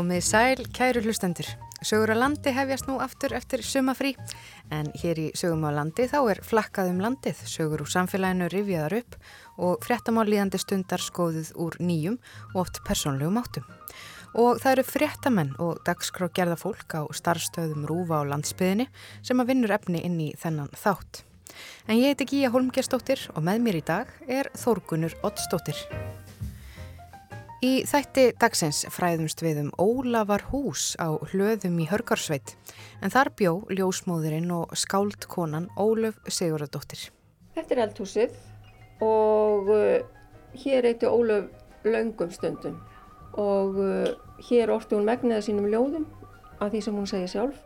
[0.00, 1.44] Komið sæl, kæru hlustendur.
[1.84, 4.14] Sögur á landi hefjast nú aftur eftir sumafrí
[4.72, 8.96] en hér í Sögum á landi þá er flakkað um landið, sögur úr samfélaginu rifjaðar
[8.96, 9.18] upp
[9.60, 12.16] og fréttamál líðandi stundar skoðuð úr nýjum
[12.54, 13.68] og oft persónlegum áttum.
[14.40, 18.88] Og það eru fréttamenn og dagskrá gerða fólk á starfstöðum rúfa á landsbyðinni
[19.20, 21.26] sem að vinnur efni inn í þennan þátt.
[21.84, 25.76] En ég heiti Gíja Holmgerstóttir og með mér í dag er Þórgunur Ottstóttir.
[27.60, 32.54] Í þætti dagsins fræðumst við um Ólafar hús á hlöðum í Hörgarsveit
[33.04, 37.10] en þar bjó ljósmóðurinn og skáldkonan Ólaf Sigurðardóttir.
[37.52, 38.38] Þetta er eldhúsið
[39.04, 39.98] og uh,
[40.56, 41.50] hér eitti Ólaf
[41.84, 42.78] laungum stundum
[43.36, 44.08] og uh,
[44.48, 46.06] hér orti hún megniða sínum ljóðum
[46.64, 47.58] að því sem hún segja sjálf.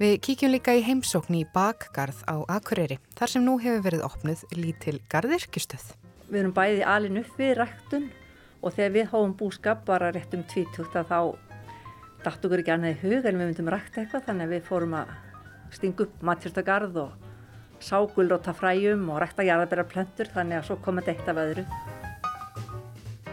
[0.00, 4.46] Við kíkjum líka í heimsókn í bakgarð á Akureyri þar sem nú hefur verið opnuð
[4.56, 5.92] lítil gardirkistöð.
[6.32, 8.08] Við erum bæði alin upp við ræktun
[8.62, 11.20] og þegar við hófum búskap bara rétt um tvítugt að þá
[12.24, 14.96] dætt okkur ekki annað í hug en við myndum rækta eitthvað þannig að við fórum
[14.98, 15.12] að
[15.74, 17.28] stinga upp matjörstagarð og
[17.84, 21.64] ságulróta fræjum og rækta jarðabæra plöntur þannig að svo kom þetta eitt af öðru.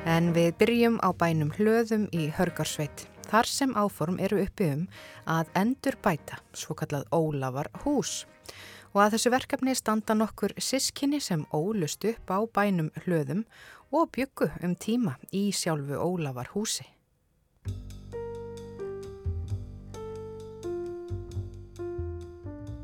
[0.05, 3.07] En við byrjum á bænum hlöðum í Hörgarsveit.
[3.25, 4.83] Þar sem áform eru uppi um
[5.25, 8.27] að endur bæta, svo kallað Ólafar hús.
[8.95, 13.41] Og að þessu verkefni standa nokkur sískinni sem ólust upp á bænum hlöðum
[13.91, 16.85] og byggu um tíma í sjálfu Ólafar húsi.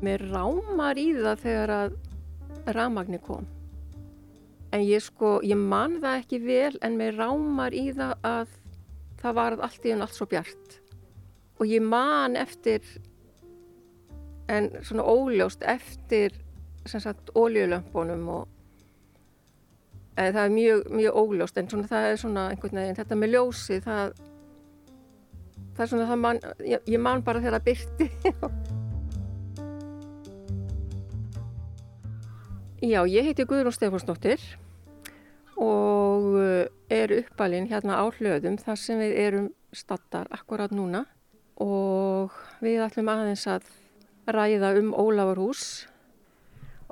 [0.04, 1.96] Mér rámar í það þegar að
[2.76, 3.46] ramagni kom.
[4.72, 8.52] En ég sko, ég man það ekki vel en mér rámar í það að
[9.22, 10.76] það var allt í hún allt svo bjart.
[11.56, 12.84] Og ég man eftir,
[14.52, 16.36] en svona óljóst eftir,
[17.34, 18.48] óljulömpunum og
[20.16, 23.80] það er mjög, mjög óljóst en svona, það er svona einhvern veginn þetta með ljósi
[23.84, 24.14] það,
[25.72, 28.06] það er svona það man, ég, ég man bara þegar það byrti
[32.82, 34.42] Já, ég heiti Guðrún Stefánsdóttir
[35.62, 41.04] og eh, er uppalinn hérna á hlöðum þar sem við erum stattar akkurat núna.
[41.62, 43.68] Og við ætlum aðeins að
[44.26, 45.86] ræða um Ólavarhús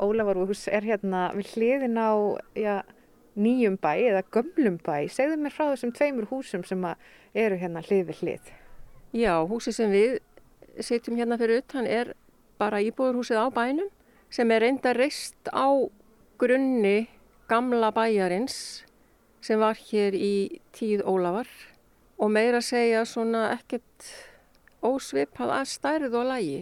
[0.00, 2.10] Ólavarhús er hérna við hliðin á,
[2.56, 2.80] já
[3.36, 5.06] nýjum bæ eða gömlum bæ.
[5.12, 6.82] Segðu mér frá þessum tveimur húsum sem
[7.34, 8.50] eru hérna hlið við hlið.
[9.12, 10.19] Já, húsi sem við
[10.80, 12.14] setjum hérna fyrir utan er
[12.60, 13.90] bara íbúðurhúsið á bænum
[14.32, 15.69] sem er reynda reist á
[16.40, 17.10] grunni
[17.50, 18.86] gamla bæjarins
[19.44, 21.48] sem var hér í tíð Ólafar
[22.20, 24.12] og meira segja svona ekkert
[24.84, 26.60] ósvipað að stærð og lægi.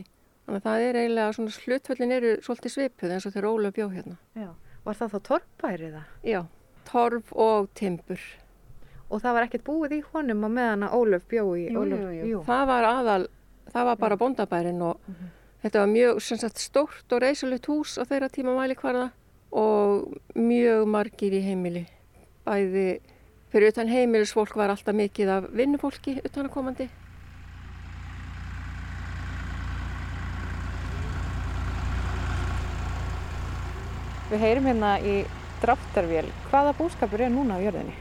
[0.48, 3.88] Þannig að það er eiginlega svona slutföllin eru svolítið svipuð eins og þegar Ólaf bjó
[3.92, 4.14] hérna.
[4.32, 4.48] Já,
[4.86, 6.06] var það þá torpæriða?
[6.25, 6.41] Já
[6.88, 8.20] torf og timpur.
[9.08, 12.00] Og það var ekkert búið í honum á meðan að Ólöf bjói í Ólöf?
[12.00, 12.41] Jú, jú, jú.
[12.48, 13.22] Það var aðal,
[13.72, 15.31] það var bara bondabærin og mm -hmm.
[15.62, 19.10] þetta var mjög sagt, stórt og reysulegt hús á þeirra tíma mæli hverða
[19.53, 21.87] og mjög margir í heimili.
[22.44, 23.00] Bæði
[23.50, 26.88] fyrir utan heimilisfólk var alltaf mikið af vinnufólki utanakomandi.
[34.28, 35.22] Við heyrim hérna í
[35.62, 36.26] dráttarvél.
[36.50, 37.94] Hvaða búskapur er núna á jörðinni?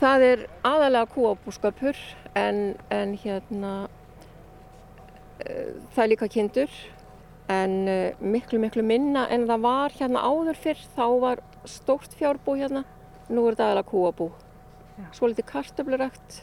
[0.00, 1.98] Það er aðalega kúabúskapur
[2.34, 6.74] en, en hérna uh, það er líka kindur.
[7.52, 12.58] En uh, miklu miklu minna en það var hérna áður fyrr þá var stórt fjárbú
[12.58, 12.82] hérna.
[13.30, 14.32] Nú er þetta aðalega kúabú.
[15.14, 16.42] Svo litið kartöflurækt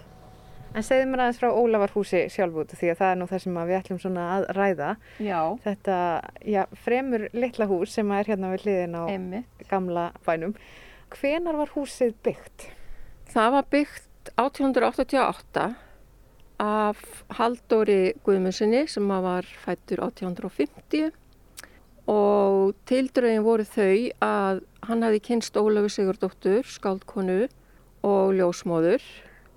[0.77, 3.77] En segðu mér aðeins frá Ólavarhúsi sjálfbúti því að það er nú það sem við
[3.79, 4.89] ætlum svona að ræða.
[5.25, 5.39] Já.
[5.65, 5.95] Þetta,
[6.45, 9.65] já, fremur litla hús sem er hérna við hliðin á Einmitt.
[9.71, 10.53] gamla bænum.
[11.15, 12.69] Hvenar var húsið byggt?
[13.33, 15.65] Það var byggt 1888
[16.61, 17.03] af
[17.39, 21.09] Haldóri Guðmundssoni sem var fættur 1850
[22.09, 27.47] og tildrögin voru þau að hann hefði kynst Ólafur Sigurdóttur, skáldkonu
[28.05, 29.05] og ljósmóður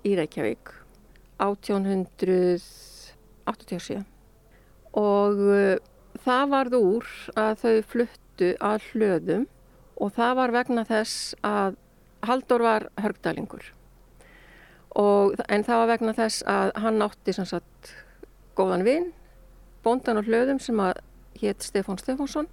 [0.05, 0.82] í Reykjavík
[1.41, 4.03] 1887
[4.93, 5.77] og uh,
[6.23, 7.05] það varð úr
[7.39, 9.45] að þau fluttu að hlöðum
[10.01, 11.15] og það var vegna þess
[11.45, 11.71] að
[12.23, 13.65] Haldur var hörgdalingur
[14.95, 17.95] og, en það var vegna þess að hann átti sagt,
[18.55, 19.11] góðan vinn
[19.83, 21.01] bondan á hlöðum sem að
[21.41, 22.47] hétt Stefán Stefánsson.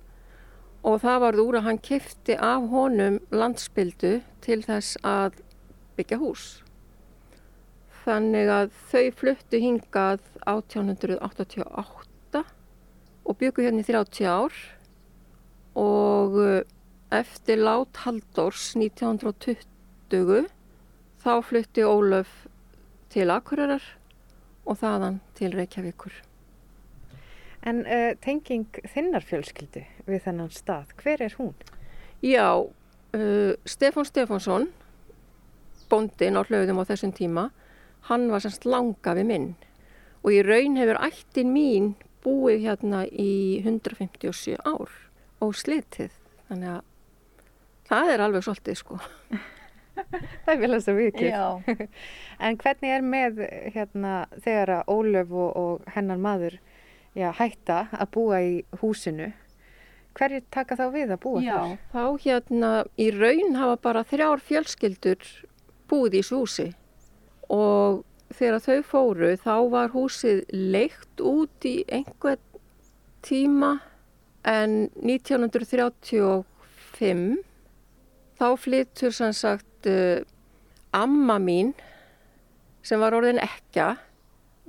[0.80, 5.36] Og það varð úr að hann kifti af honum landsbyldu til þess að
[5.98, 6.46] byggja hús
[8.10, 12.40] Þannig að þau fluttu hingað 1888
[13.22, 14.56] og byggu hérna í 30 ár
[15.78, 16.64] og eh,
[17.14, 20.48] eftir lát Haldórs 1920
[21.22, 22.32] þá flutti Ólaf
[23.14, 23.84] til Akureyrar
[24.66, 26.12] og þaðan til Reykjavíkur.
[27.62, 31.54] En uh, tenging þinnar fjölskyldu við þennan stað, hver er hún?
[32.24, 34.70] Já, uh, Stefán Stefánsson,
[35.92, 37.50] bondin á hlauðum á þessum tíma,
[38.08, 39.50] hann var semst langa við minn
[40.20, 41.92] og í raun hefur ættin mín
[42.24, 44.92] búið hérna í 157 ár
[45.40, 46.12] og slitið.
[46.50, 46.82] Þannig að
[47.88, 48.98] það er alveg svolítið sko.
[50.44, 51.84] það er vel að það vikið.
[52.46, 53.44] en hvernig er með
[53.74, 56.58] hérna, þegar að Ólöf og, og hennar maður
[57.16, 59.30] já, hætta að búa í húsinu?
[60.18, 61.70] Hverju taka þá við að búa já, þar?
[61.70, 65.32] Já, þá hérna í raun hafa bara þrjár fjölskyldur
[65.90, 66.68] búið í þessu húsi
[67.50, 68.04] og
[68.36, 72.38] þegar þau fóru þá var húsið leikt út í einhver
[73.26, 73.80] tíma
[74.48, 76.44] en 1935
[78.40, 80.22] þá flyttur sann sagt uh,
[80.96, 81.74] amma mín
[82.86, 83.96] sem var orðin ekka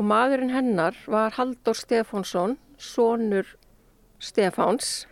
[0.01, 3.45] og maðurinn hennar var Haldur Stefánsson, sonur
[4.21, 5.05] Stefáns.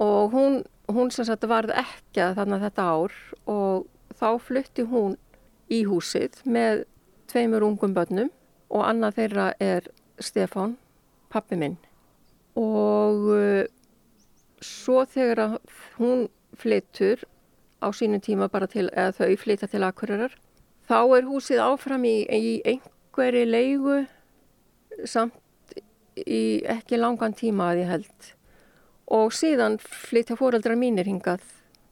[0.00, 5.18] Og hún, hún sem sagt varð ekka þannig þetta ár og þá flytti hún
[5.70, 6.84] í húsið með
[7.30, 8.30] tveimur ungum börnum
[8.70, 9.86] og annað þeirra er
[10.20, 10.76] Stefán,
[11.30, 11.76] pappi minn.
[12.58, 13.64] Og uh,
[14.60, 15.58] svo þegar
[15.98, 16.26] hún
[16.58, 17.22] flyttur
[17.80, 20.34] á sínum tíma bara til, eða þau flytta til Akureyrar,
[20.90, 24.02] þá er húsið áfram í, í einhverju leigu
[25.08, 25.80] samt
[26.20, 28.30] í ekki langan tíma að ég held.
[29.10, 31.42] Og síðan flytja fóreldrar mínir hingað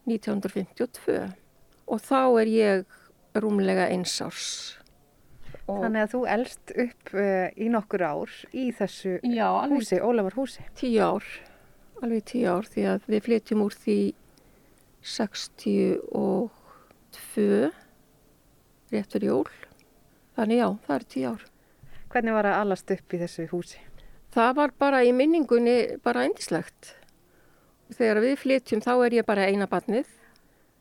[0.09, 1.19] 1952
[1.89, 2.98] og þá er ég
[3.37, 4.79] rúmlega einsárs
[5.69, 10.39] Og Þannig að þú elst upp uh, í nokkur ár í þessu já, húsi, Ólafur
[10.41, 10.65] húsi.
[10.79, 11.27] Tíu ár,
[12.01, 13.99] alveg tíu ár því að við flytjum úr því
[15.05, 16.01] 62
[18.89, 19.53] rétt fyrir jól.
[20.39, 21.43] Þannig já, það er tíu ár.
[22.09, 23.81] Hvernig var að alast upp í þessu húsi?
[24.33, 26.95] Það var bara í minningunni bara endislegt.
[27.93, 30.09] Þegar við flytjum þá er ég bara eina barnið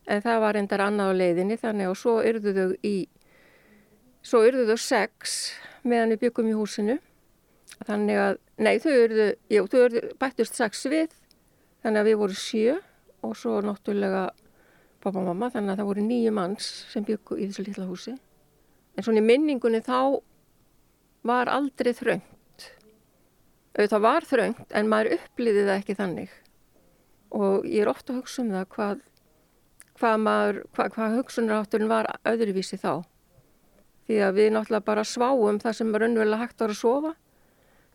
[0.08, 2.96] en það var endar annað á leiðinni þannig og svo yrðu þau í
[4.28, 5.36] Svo yrðu þau sex
[5.86, 6.98] meðan við byggum í húsinu.
[7.86, 11.14] Þannig að, nei þau yrðu, jú þau yrðu bættist sex við
[11.84, 12.74] þannig að við vorum sjö
[13.24, 14.24] og svo náttúrulega
[14.98, 18.16] pappa og mamma þannig að það voru nýju manns sem byggu í þessu litla húsi.
[18.98, 20.18] En svona í minningunni þá
[21.28, 22.68] var aldrei þröngt.
[23.78, 26.32] Það var þröngt en maður upplýði það ekki þannig.
[27.38, 29.02] Og ég er ofta að hugsa um það hvað,
[29.98, 33.04] hvað, maður, hvað, hvað hugsunarátturinn var öðruvísi þá
[34.08, 37.12] því að við náttúrulega bara sváum það sem raunverulega hægt var að sofa.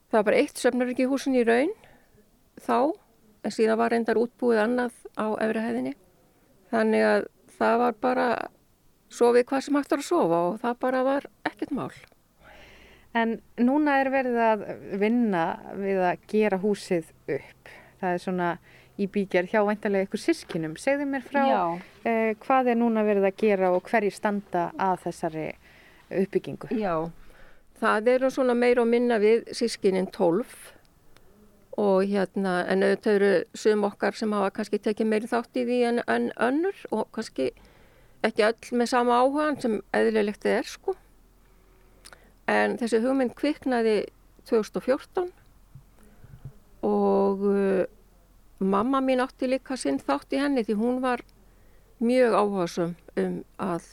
[0.10, 1.72] Það var bara eitt söfnarriki í húsin í raun
[2.62, 2.94] þá,
[3.42, 5.96] en síðan var reyndar útbúið annað á efrihæðinni.
[6.70, 7.26] Þannig að
[7.58, 8.28] það var bara
[9.14, 11.92] sofið hvað sem hægt var að sofa og það bara var ekkert mál.
[13.14, 14.64] En núna er verið að
[15.02, 15.44] vinna
[15.78, 17.74] við að gera húsið upp.
[18.02, 18.54] Það er svona
[19.02, 20.76] í bíkjar hjá væntalega ykkur sískinum.
[20.78, 21.44] Segðu mér frá
[22.06, 25.48] eh, hvað er núna verið að gera og hverjir standa að þessari
[26.14, 26.70] uppbyggingu.
[26.78, 27.10] Já,
[27.82, 30.46] það eru svona meir og minna við sískininn 12
[31.82, 35.80] og hérna en þau eru sum okkar sem hafa kannski tekið meiri þátt í því
[35.90, 37.50] en, en önnur og kannski
[38.24, 40.94] ekki öll með sama áhugan sem eðlilegt er sko.
[42.48, 44.04] En þessi hugmynd kviknaði
[44.46, 45.32] 2014
[46.84, 47.44] og
[48.68, 51.24] mamma mín átti líka sinn þátt í henni því hún var
[52.04, 53.88] mjög áhugasum um að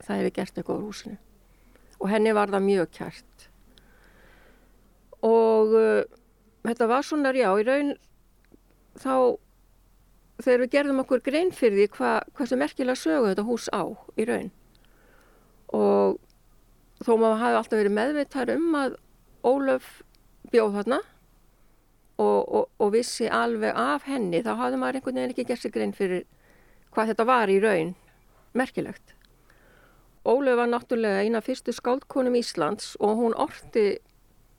[0.00, 1.18] það hefði gert eitthvað á húsinu
[2.00, 3.46] og henni var það mjög kært.
[5.26, 6.02] Og uh,
[6.64, 7.92] þetta var svona, já, í raun
[9.00, 9.36] þá
[10.40, 13.84] þegar við gerðum okkur grein fyrir því hvað hva sem merkilega sögu þetta hús á
[14.16, 14.48] í raun.
[15.76, 16.16] Og
[17.04, 18.98] þó maður hafi alltaf verið meðvitað um að
[19.40, 20.02] Ólaf
[20.52, 20.98] bjóð þarna
[22.20, 25.74] og, og, og vissi alveg af henni, þá hafði maður einhvern veginn ekki gert sig
[25.74, 26.26] grein fyrir
[26.94, 27.94] hvað þetta var í raun.
[28.58, 29.14] Merkilegt.
[30.26, 34.00] Ólef var náttúrulega eina fyrstu skáldkonum Íslands og hún orti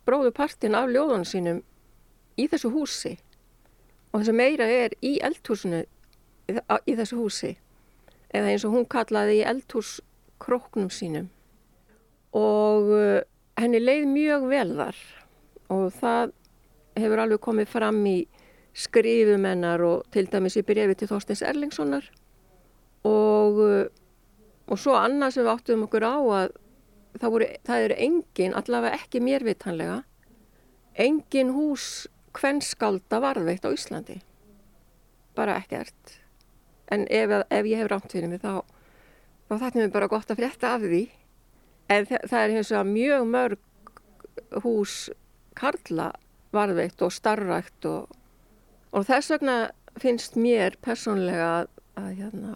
[0.08, 1.60] bróðupartin af ljóðunum sínum
[2.40, 3.18] í þessu húsi.
[4.12, 5.84] Og þess að meira er í eldhúsinu
[6.50, 7.54] í þessu húsi.
[8.34, 11.30] Eða eins og hún kallaði í eldhúskróknum sínum.
[12.34, 13.22] Og uh,
[13.60, 15.02] henni leið mjög vel þar.
[15.72, 16.34] Og það
[16.98, 18.18] hefur alveg komið fram í
[18.78, 22.06] skrifumennar og til dæmis í brefi til Þorstins Erlingssonar
[23.08, 23.90] og uh,
[24.72, 26.54] Og svo annað sem við áttum okkur á að
[27.20, 29.98] það, voru, það eru engin, allavega ekki mér vitanlega,
[30.96, 31.88] engin hús
[32.38, 34.22] hvernskálda varðveitt á Íslandi.
[35.36, 36.16] Bara ekkert.
[36.92, 38.64] En ef, ef ég hef rámt fyrir mig þá,
[39.50, 41.04] þá þættum við bara gott að frétta af því.
[41.92, 43.94] En það, það er hins vegar mjög mörg
[44.64, 44.96] hús
[45.60, 46.14] karla
[46.56, 48.12] varðveitt og starrækt og,
[48.92, 49.56] og þess vegna
[50.00, 52.54] finnst mér persónlega að, að, hérna,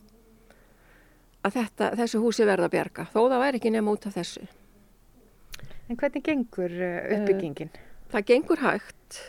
[1.46, 4.48] að þetta, þessu húsi verða að bjarga, þó það væri ekki nefn út af þessu.
[5.86, 7.72] En hvernig gengur uh, uppbyggingin?
[8.10, 9.22] Það gengur hægt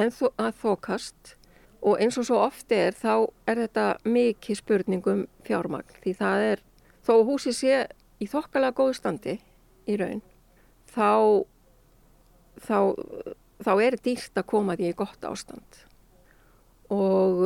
[0.00, 1.34] en þó, að þókast
[1.80, 6.62] og eins og svo ofti er þá er þetta mikið spurningum fjármagn því það er,
[7.04, 7.84] þó húsi sé
[8.20, 9.36] í þokkalega góðu standi
[9.88, 10.20] í raun,
[10.92, 11.44] þá,
[12.60, 12.78] þá,
[13.60, 15.84] þá er dýrt að koma því í gott ástand
[16.90, 17.44] og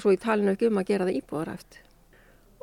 [0.00, 1.78] svo ég tala nú ekki um að gera það íbúðaræft.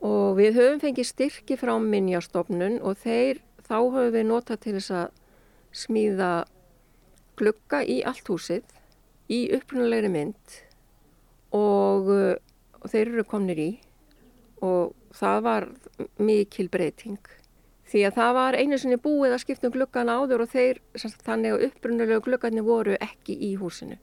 [0.07, 4.93] Og við höfum fengið styrki frá minnjastofnun og þeir þá höfum við notað til þess
[5.01, 5.07] að
[5.77, 6.31] smíða
[7.37, 8.77] glugga í allt húsið
[9.33, 10.57] í upprunalegri mynd
[11.53, 13.71] og, og þeir eru komnir í
[14.65, 15.67] og það var
[16.17, 17.19] mikil breyting
[17.87, 20.81] því að það var einu sinni búið að skipta um gluggan áður og þeir
[21.25, 23.99] þannig að upprunalegu gluggarnir voru ekki í húsinu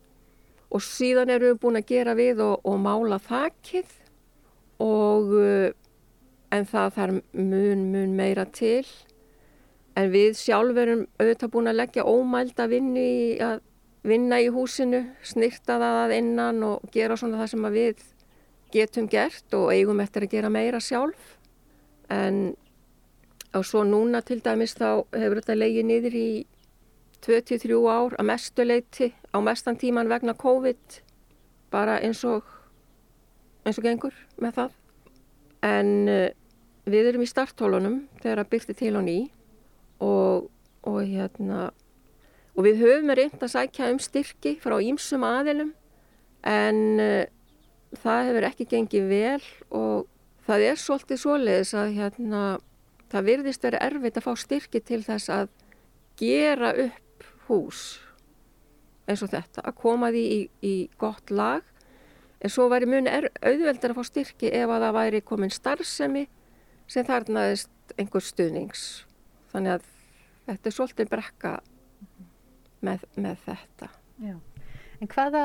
[0.74, 3.98] og síðan eru við búin að gera við og, og mála þakkið
[4.84, 5.34] og
[6.54, 8.86] en það þarf mun mun meira til
[9.94, 13.60] En við sjálf erum auðvitað búin að leggja ómæld að í, að
[14.04, 18.02] vinna í húsinu, snirta það að innan og gera svona það sem við
[18.74, 21.36] getum gert og eigum eftir að gera meira sjálf.
[22.10, 22.56] En
[23.54, 26.28] á svo núna til dæmis þá hefur þetta leiðið niður í
[27.24, 30.98] 23 ár að mestu leiti á mestan tíman vegna COVID
[31.72, 32.42] bara eins og,
[33.64, 34.74] eins og gengur með það.
[35.64, 36.28] En uh,
[36.84, 39.18] við erum í starthólunum þegar að byrti til og ný
[40.04, 40.50] og,
[40.84, 41.70] og hérna
[42.54, 45.72] og við höfum reynd að sækja um styrki frá ímsum aðilum
[46.44, 47.24] en uh,
[48.02, 50.06] það hefur ekki gengið vel og
[50.44, 52.44] það er svolítið svoleiðis að hérna
[53.14, 55.52] það virðist verið erfitt að fá styrki til þess að
[56.18, 57.84] gera upp hús
[59.04, 61.64] eins og þetta, að koma því í, í gott lag.
[62.44, 66.24] En svo væri muni auðveldur að fá styrki ef að það væri komin starfsemi
[66.90, 69.04] sem þarnaðist einhver stuðnings.
[69.52, 69.86] Þannig að
[70.48, 71.54] þetta er svolítið brekka
[72.84, 73.92] með, með þetta.
[74.24, 74.36] Já.
[75.04, 75.40] En hvaða,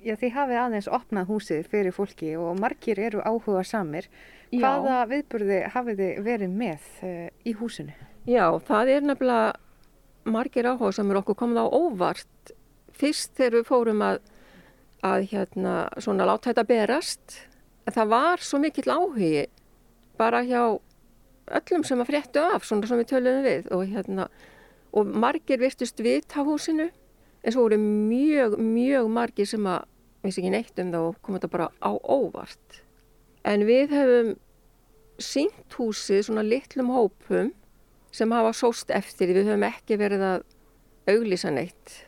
[0.00, 4.06] já þið hafið aðeins opnað húsið fyrir fólki og margir eru áhuga samir
[4.48, 5.08] hvaða já.
[5.10, 7.92] viðburði hafið þið verið með uh, í húsinu?
[8.24, 12.54] Já, það er nefnilega margir áhuga samir okkur komið á óvart
[12.96, 14.22] fyrst þegar við fórum að
[15.02, 17.36] að hérna svona láta þetta berast
[17.84, 19.44] en það var svo mikill áhugi
[20.16, 20.62] bara hjá
[21.60, 24.28] öllum sem að fréttu af svona sem við töluðum við og, hérna,
[24.96, 26.88] og margir virtust vita húsinu
[27.42, 29.88] en svo voru mjög, mjög margir sem að
[30.22, 32.82] vissi ekki neitt um og komið þetta bara á óvart.
[33.44, 34.34] En við hefum
[35.22, 37.50] sínt húsið svona litlum hópum
[38.14, 40.46] sem hafa sóst eftir við höfum ekki verið að
[41.10, 42.02] auglýsa neitt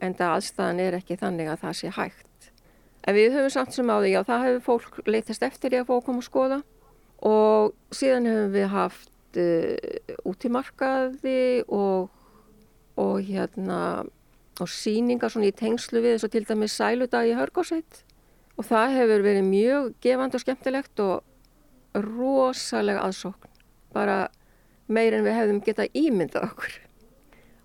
[0.00, 2.50] en það aðstæðan er ekki þannig að það sé hægt.
[3.06, 5.92] En við höfum samt sem á því að það hefur fólk leytast eftir í að
[5.94, 6.60] að koma og skoða.
[7.20, 12.08] Og síðan hefum við haft uh, út í markaði og,
[13.00, 13.80] og hérna
[14.60, 18.02] og síningar svona í tengslu við eins og til dæmis sæludag í Hörgórsveit
[18.60, 21.22] og það hefur verið mjög gefand og skemmtilegt og
[21.96, 23.48] rosalega aðsókn.
[23.94, 24.28] Bara
[24.90, 26.76] meir en við hefðum getað ímyndað okkur.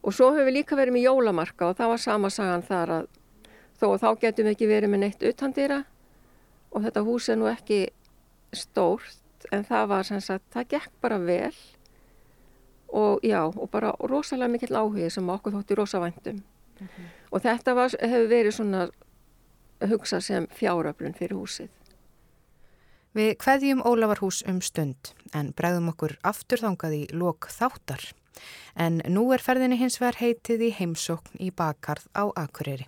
[0.06, 3.12] Og svo hefur við líka verið með jólamarka og það var sama sagan þar að
[3.82, 5.84] þó að þá getum við ekki verið með neitt utandýra
[6.72, 7.82] og þetta hús er nú ekki
[8.56, 11.54] stórt en það var sem sagt, það gekk bara vel.
[12.96, 16.44] Og já, og bara rosalega mikill áhuga sem okkur þótti rosavæntum
[16.80, 17.08] mm -hmm.
[17.32, 18.90] og þetta var, hefur verið svona
[19.90, 21.70] hugsa sem fjáröflun fyrir húsið.
[23.16, 28.14] Við hveðjum Ólavarhús um stund en bregðum okkur afturþangað í lok þáttar.
[28.76, 32.88] En nú er ferðinni hins vegar heitið í heimsókn í bakarð á Akureyri.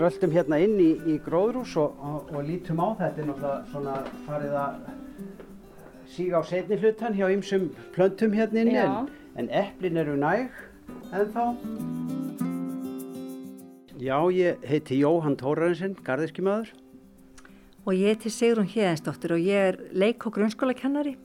[0.00, 3.96] röldum hérna inn í, í gróðrús og, og, og lítum á þetta er náttúrulega svona
[4.24, 4.99] farið að
[6.10, 10.50] síga á setni hlutan hjá ymsum plöntum hérna inni en, en eplin eru næg
[11.12, 11.44] en þá
[14.00, 16.70] Já, ég heiti Jóhann Tórarinsen, garðirkjumadur
[17.84, 21.16] og ég heiti Sigrun Hjeðinsdóttir og ég er leik- og grunnskólakennari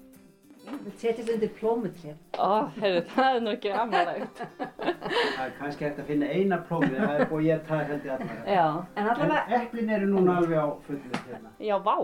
[0.65, 2.17] Við setjum undir plómutrið.
[2.41, 4.41] Ó, heyrðu, það er nú ekki amalegt.
[4.59, 8.07] það er kannski hægt að finna eina plómið, það er búið ég að það held
[8.07, 8.55] ég allavega.
[8.55, 8.65] Já.
[8.95, 9.41] En, allavega...
[9.45, 11.53] en eplin eru núna alveg á fullið hérna.
[11.69, 11.95] Já, vá.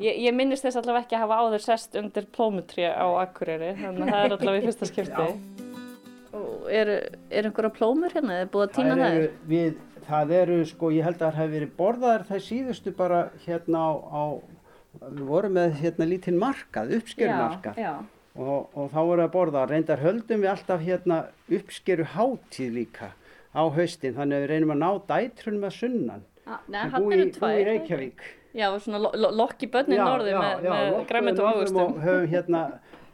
[0.00, 4.06] Ég, ég minnist þess allavega ekki að hafa áður sest undir plómutrið á Akureyri, þannig
[4.06, 5.26] að það er allavega í fyrsta skipti.
[6.30, 6.92] Og er,
[7.28, 9.18] er einhverja plómur hérna, er búið að týna það?
[9.50, 9.74] Við
[10.06, 13.90] það eru sko, ég held að það hefur verið borðaðar það síðustu bara hérna á,
[14.08, 14.22] á
[15.04, 17.92] við vorum með hérna lítinn markað, uppskerumarkað Já,
[18.40, 21.20] og, og þá voru að borða, reyndar höldum við alltaf hérna
[21.60, 23.12] uppskeru hátíð líka
[23.52, 26.56] á haustin, þannig að við reynum að ná dætrunum að sunnan já.
[26.70, 27.72] Nei, hann eru tvær.
[28.54, 31.82] Já, svona lo lo lokki börnin norði með, með græmint og ávöxtum.
[31.84, 32.62] og höfum hérna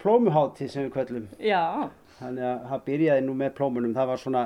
[0.03, 1.91] plómuhátíð sem við kvöllum Já,
[2.21, 4.45] þannig að það byrjaði nú með plómunum það var svona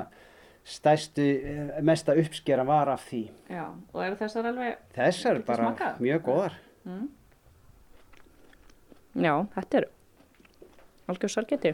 [0.63, 5.69] stærstu eh, mesta uppskera var af því já, og eru þessar alveg, þessar Getið bara
[5.71, 6.03] smakkað?
[6.05, 6.59] mjög góðar
[9.15, 9.89] já, þetta eru
[11.11, 11.73] algjör sargeti.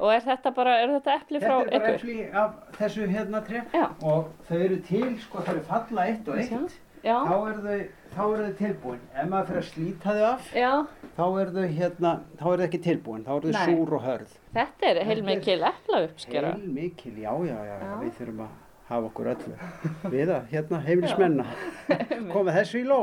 [0.00, 1.98] og er þetta bara, er þetta epli frá þetta er bara ykkur?
[1.98, 3.42] efli af þessu hérna
[3.74, 3.86] Já.
[4.02, 6.78] og þau eru til sko þau eru falla eitt og eitt.
[7.00, 7.76] Já, þá eru þau,
[8.14, 8.98] þá eru þau tilbúin.
[9.16, 10.72] Ef maður fyrir að slíta þau af já,
[11.16, 13.70] þá eru þau hérna þá eru þau ekki tilbúin, þá eru þau Nei.
[13.70, 14.34] súr og hörð.
[14.56, 16.50] Þetta er heilmikil epla uppskera.
[16.58, 17.94] heil mikil, já, já, já, já.
[18.02, 18.58] við þurfum að
[18.90, 19.56] hafa okkur öllu.
[20.16, 21.44] Við að hérna heimilismenna
[22.34, 23.00] komið þessu í ló.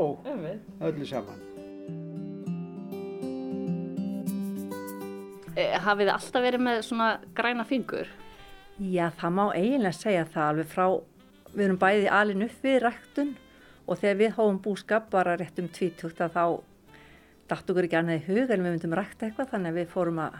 [0.84, 1.44] Öllu saman.
[5.58, 8.06] Eh, Hafið þið alltaf verið með svona græna fingur?
[8.78, 10.86] Já, það má eiginlega segja það alveg frá,
[11.50, 13.32] við erum bæði alin upp við ræktun
[13.88, 16.44] og þegar við hófum búskap bara rétt um tvítugt að þá
[17.48, 19.52] datt okkur ekki annað í hug en við myndum rækta eitthvað.
[19.54, 20.38] Þannig að við fórum að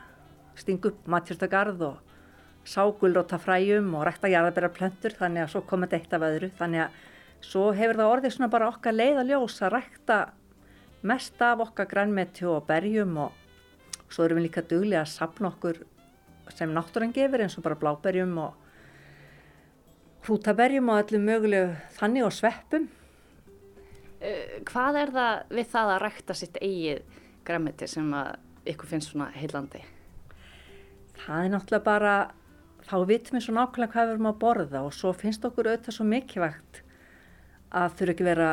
[0.59, 2.15] stinga upp matjúrstagarð og
[2.69, 6.51] ságulróta fræjum og rækta jarðabæra plöntur þannig að svo kom þetta eitt af öðru.
[6.59, 6.99] Þannig að
[7.49, 10.19] svo hefur það orðið svona bara okkar leið að ljós að rækta
[11.09, 13.17] mest af okkar grænmeti og berjum.
[13.25, 15.81] Og svo erum við líka duglega að sapna okkur
[16.53, 18.53] sem náttúran gefur eins og bara bláberjum og
[20.29, 22.89] hrútaberjum og öllum mögulegu þannig og sveppum.
[24.19, 28.35] Eh, Hvað er það við það að rækta sitt eigið græmiti sem að
[28.73, 29.85] ykkur finnst svona heillandi?
[31.19, 32.17] Það er náttúrulega bara,
[32.89, 35.99] þá vitum við svo nákvæmlega hvað við erum að borða og svo finnst okkur auðvitað
[35.99, 36.83] svo mikilvægt
[37.79, 38.51] að þurfa ekki vera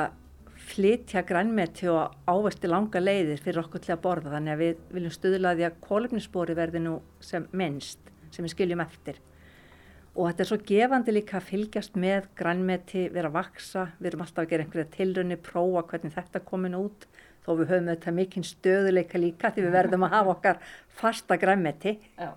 [0.66, 5.13] flytja grænmeti og ávesti langa leiðir fyrir okkur til að borða þannig að við viljum
[5.13, 9.20] stuðla að kólefnisspori verði nú sem minnst sem við skiljum eftir
[10.15, 14.25] og þetta er svo gefandi líka að fylgjast með grænmeti, vera að vaksa við erum
[14.25, 17.08] alltaf að gera einhverja tilraunir, prófa hvernig þetta komin út
[17.45, 20.62] þó við höfum þetta mikinn stöðuleika líka því við verðum að hafa okkar
[20.97, 22.32] fasta grænmeti Já.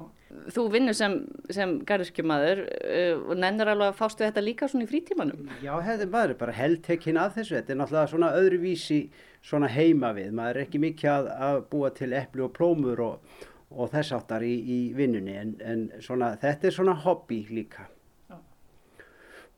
[0.52, 1.14] Þú vinnur sem,
[1.52, 5.46] sem garðirkjumadur uh, og nennir alveg að fástu þetta líka svona í frítímanum?
[5.64, 7.54] Já, hefði maður er bara heldtekinn að þessu.
[7.56, 8.98] Þetta er náttúrulega svona öðruvísi
[9.40, 10.34] svona heima við.
[10.36, 14.44] Maður er ekki mikið að, að búa til epli og plómur og, og þess áttar
[14.46, 17.88] í, í vinnunni en, en svona, þetta er svona hobby líka.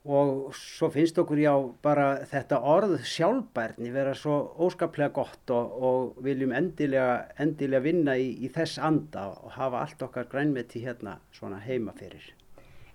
[0.01, 1.51] Og svo finnst okkur já
[1.85, 4.33] bara þetta orð sjálfbærni vera svo
[4.65, 10.01] óskaplega gott og, og viljum endilega, endilega vinna í, í þess anda og hafa allt
[10.01, 12.31] okkar grænmeti hérna svona heima fyrir.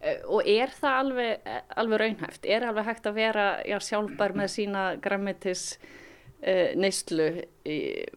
[0.03, 2.51] Uh, og er það alveg, alveg raunhæft?
[2.51, 7.31] Er alveg hægt að vera já, sjálfbær með sína græmitis uh, neyslu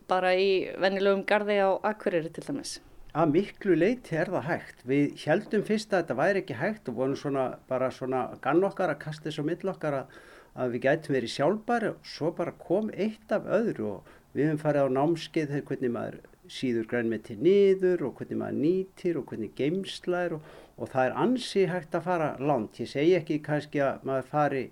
[0.09, 2.79] bara í vennilegum garði á Akureyri til dæmis?
[3.17, 4.81] Að miklu leiti er það hægt.
[4.85, 8.93] Við heldum fyrst að þetta væri ekki hægt og vorum svona bara svona gann okkar
[8.93, 10.19] að kasta þessu mill okkar að,
[10.53, 14.61] að við gætum verið sjálfbæri og svo bara kom eitt af öðru og við höfum
[14.61, 16.19] farið á námskeið þegar hvernig maður
[16.59, 21.67] síður grænmeti niður og hvernig maður nýtir og hvernig geimslar og, og það er ansi
[21.73, 22.77] hægt að fara langt.
[22.77, 24.65] Ég segi ekki kannski að maður fari,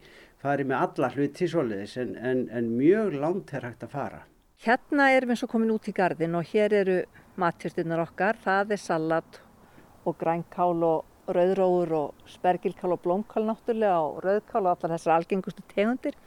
[0.46, 4.28] fari með alla hluti svoleiðis en, en, en mjög langt er hægt að fara.
[4.66, 6.98] Hérna erum við svo komin út í gardin og hér eru
[7.38, 8.40] matjörstunar okkar.
[8.42, 9.40] Það er salat
[10.08, 15.66] og grænkál og rauðróur og spergilkál og blómkál náttúrulega og rauðkál og allar þessar algengustu
[15.74, 16.18] tegundir.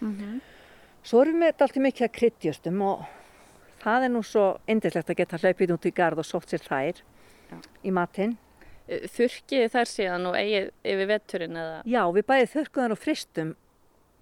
[1.03, 3.03] Svo erum við alltaf mikið að kryddjustum og
[3.83, 7.03] það er nú svo indislegt að geta hlaupið út í gard og sótt sér þær
[7.83, 8.37] í matinn.
[8.87, 11.83] Uh, Þurkið þær síðan og eigið yfir vetturinn eða?
[11.89, 13.55] Já, við bæðið þurrkuðar og fristum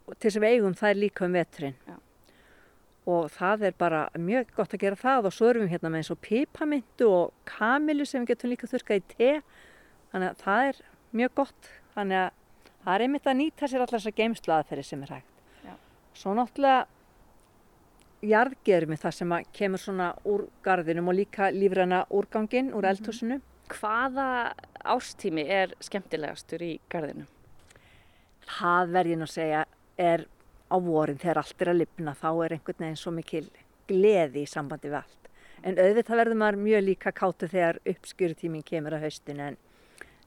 [0.08, 1.76] til þess að við eigum þær líka um veturinn.
[1.84, 1.96] Já.
[3.08, 6.02] Og það er bara mjög gott að gera það og svo erum við hérna með
[6.02, 9.30] eins og pipamintu og kamilu sem við getum líka þurrkað í te.
[10.12, 10.82] Þannig að það er
[11.20, 11.70] mjög gott.
[11.94, 12.28] Þannig að
[12.84, 15.40] það er einmitt að nýta sér allar þessar geimslu aðferði sem er hægt.
[15.64, 15.74] Já.
[16.20, 16.84] Svo náttúrulega
[18.28, 23.40] jarðgerum við það sem að kemur svona úr garðinum og líka lífræna úrganginn úr eldhúsinu.
[23.72, 24.28] Hvaða
[24.84, 27.28] ástími er skemmtilegastur í garðinu?
[28.48, 29.64] það verð ég nú að segja
[30.00, 30.24] er
[30.68, 33.46] á vorin þegar allt er að lifna þá er einhvern veginn svo mikil
[33.88, 35.30] gleði í sambandi við allt.
[35.66, 39.56] En auðvitað verður maður mjög líka kátu þegar uppskjörutíminn kemur að haustin en,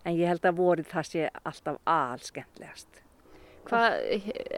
[0.04, 3.02] en ég held að vorið það sé alltaf all skemmtilegast.
[3.70, 3.96] Hvað,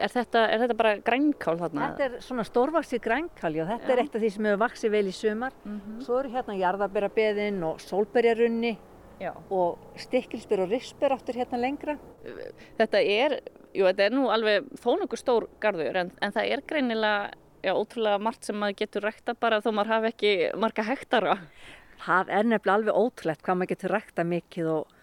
[0.00, 1.90] er þetta, er þetta bara grænkál þarna?
[1.92, 3.92] Þetta er svona stórvaksi grænkáli og þetta Já.
[3.92, 5.56] er eitt af því sem hefur vaksið vel í sumar.
[5.64, 6.00] Mhm.
[6.06, 8.72] Svo eru hérna jarðabera beðin og sólberjarunni
[9.20, 9.30] Já.
[9.50, 11.94] og stikkilspyr og rispyr áttur hérna lengra.
[12.78, 13.36] Þetta er,
[13.70, 17.30] jú, þetta er nú alveg þó nokkuð stór garður en, en það er greinilega
[17.64, 21.36] já, ótrúlega margt sem maður getur rækta bara þó maður hafi ekki marga hektara.
[22.04, 24.98] Það er nefnilega alveg ótrúlegt hvað maður getur rækta mikið og,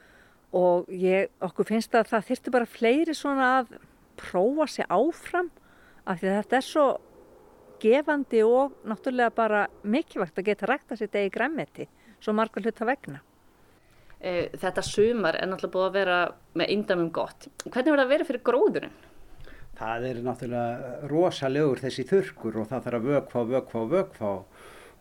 [0.59, 3.73] og ég, okkur finnst að það þyrstu bara fleiri svona að
[4.19, 5.49] prófa sig áfram
[6.03, 6.85] af því að þetta er svo
[7.81, 11.87] gefandi og náttúrulega bara mikilvægt að geta rækta sér degi græmiti
[12.21, 13.21] svo margar hluta vegna.
[14.21, 16.17] E, þetta sumar er náttúrulega búið að vera
[16.61, 17.47] með indamum gott.
[17.63, 18.99] Hvernig verður það að vera fyrir gróðurinn?
[19.81, 24.33] Það er náttúrulega rosalegur þessi þurkur og það þarf að vökfa, vökfa, vökfa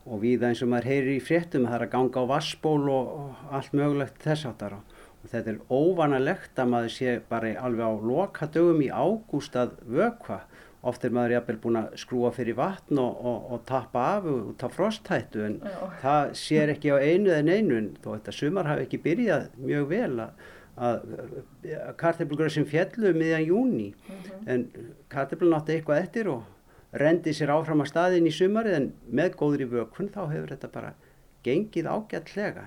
[0.01, 3.11] og við eins og maður heyrir í fréttum það er að ganga á vassból og,
[3.53, 8.81] allt mögulegt þess áttar og þetta er óvanalegt að maður sé bara alveg á lokadögum
[8.81, 10.41] í ágúst að vökfa
[10.81, 14.63] oft er maður jafnvel búin að skrúa fyrir vatn og, og, og tappa af út
[14.65, 15.75] af frosthættu en Já.
[16.01, 19.85] það sér ekki á einu en einu en þó þetta sumar hafi ekki byrjað mjög
[19.91, 20.47] vel að,
[20.89, 21.05] að
[22.01, 24.49] karteblgröð sem fjallu miðjan júni mm -hmm.
[24.55, 24.65] en
[25.13, 26.49] karteblun átti eitthvað eftir og
[26.91, 30.71] rendi sér áfram að staðin í sumarið en með góður í vökun þá hefur þetta
[30.73, 30.93] bara
[31.45, 32.65] gengið ágætlega.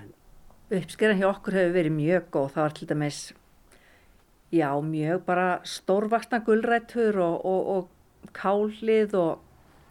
[0.70, 3.18] Uppskerðan hjá okkur hefur verið mjög góð, það var til dæmis
[4.54, 7.88] já mjög bara stórvaksna gullrættur og, og, og
[8.32, 9.42] kálið og,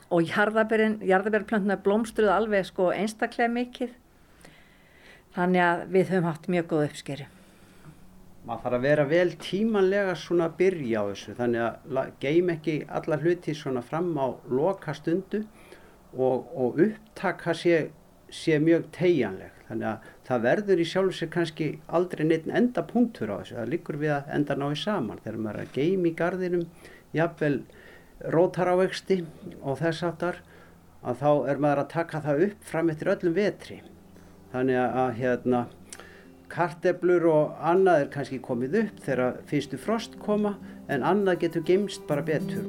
[0.10, 3.94] og jarðabærplöntuna blómstruð alveg sko einstaklega mikið.
[5.34, 7.30] Þannig að við höfum haft mjög góð uppskeri.
[8.44, 12.74] Maður þarf að vera vel tímanlega svona að byrja á þessu þannig að geim ekki
[12.92, 15.46] alla hluti svona fram á loka stundu
[16.12, 17.78] og, og upptaka sé,
[18.28, 19.54] sé mjög tegjanleg.
[19.70, 23.56] Þannig að það verður í sjálf sér kannski aldrei neitt enda punktur á þessu.
[23.62, 26.68] Það liggur við að enda náðu saman þegar maður er að geim í gardinum
[27.16, 27.56] jafnvel
[28.32, 29.24] rótarávexti
[29.62, 30.40] og þess aftar
[31.04, 33.80] að þá er maður að taka það upp fram eftir öllum vetri.
[34.54, 35.64] Þannig að hérna
[36.54, 40.54] karteblur og annað er kannski komið upp þegar fyrstu frost koma
[40.88, 42.68] en annað getur gemst bara betur.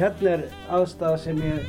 [0.00, 1.66] Hérna er aðstæða sem ég,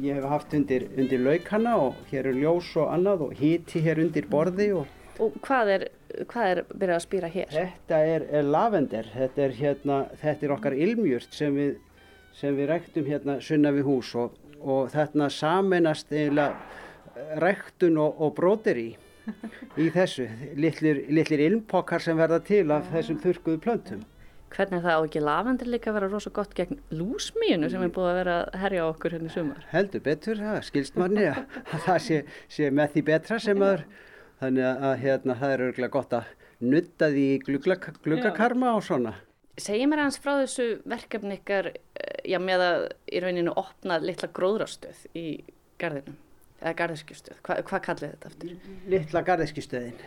[0.00, 4.00] ég hef haft undir, undir laukana og hér er ljós og annað og híti hér
[4.06, 5.82] undir borði og Og hvað er,
[6.30, 7.50] hvað er byrjað að spýra hér?
[7.54, 11.76] Þetta er, er lavender, þetta er, hérna, þetta er okkar ilmjurt sem við,
[12.36, 18.34] sem við ræktum hérna sunna við hús og, og þarna saminast eiginlega ræktun og, og
[18.38, 18.88] bróðir í,
[19.94, 20.26] þessu,
[20.60, 24.02] litlir, litlir ilmpokkar sem verða til af þessum þurkuðu plöntum.
[24.54, 28.10] Hvernig það á ekki lavendur líka að vera rosalega gott gegn lúsmínu sem er búið
[28.10, 29.64] að vera að herja okkur hérna í sumar?
[29.72, 31.40] Heldur betur, það skilst manni að
[31.88, 32.18] það sé,
[32.56, 33.86] sé með því betra sem maður
[34.40, 36.32] þannig að hérna, það er örgulega gott að
[36.64, 39.14] nutta því gluggakarma og svona.
[39.60, 44.28] Segji mér hans frá þessu verkefni ykkar eh, já, með að í rauninu opna litla
[44.34, 45.26] gróðrastöð í
[45.78, 46.16] gardinum,
[46.60, 47.38] eða gardiskjustöð.
[47.46, 48.56] Hva, hvað kallið þetta eftir?
[48.90, 50.02] Litla gardiskjustöðin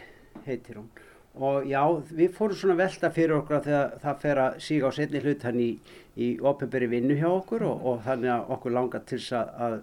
[0.47, 0.89] heitir hún.
[1.37, 1.79] Og já,
[2.17, 5.59] við fórum svona velta fyrir okkur að það fer að síga á setni hlut hann
[5.61, 5.69] í,
[6.17, 9.77] í ofinberi vinnu hjá okkur og, og þannig að okkur langar til að, að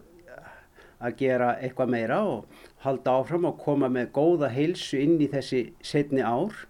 [1.01, 5.67] að gera eitthvað meira og halda áfram og koma með góða heilsu inn í þessi
[5.85, 6.67] setni ár.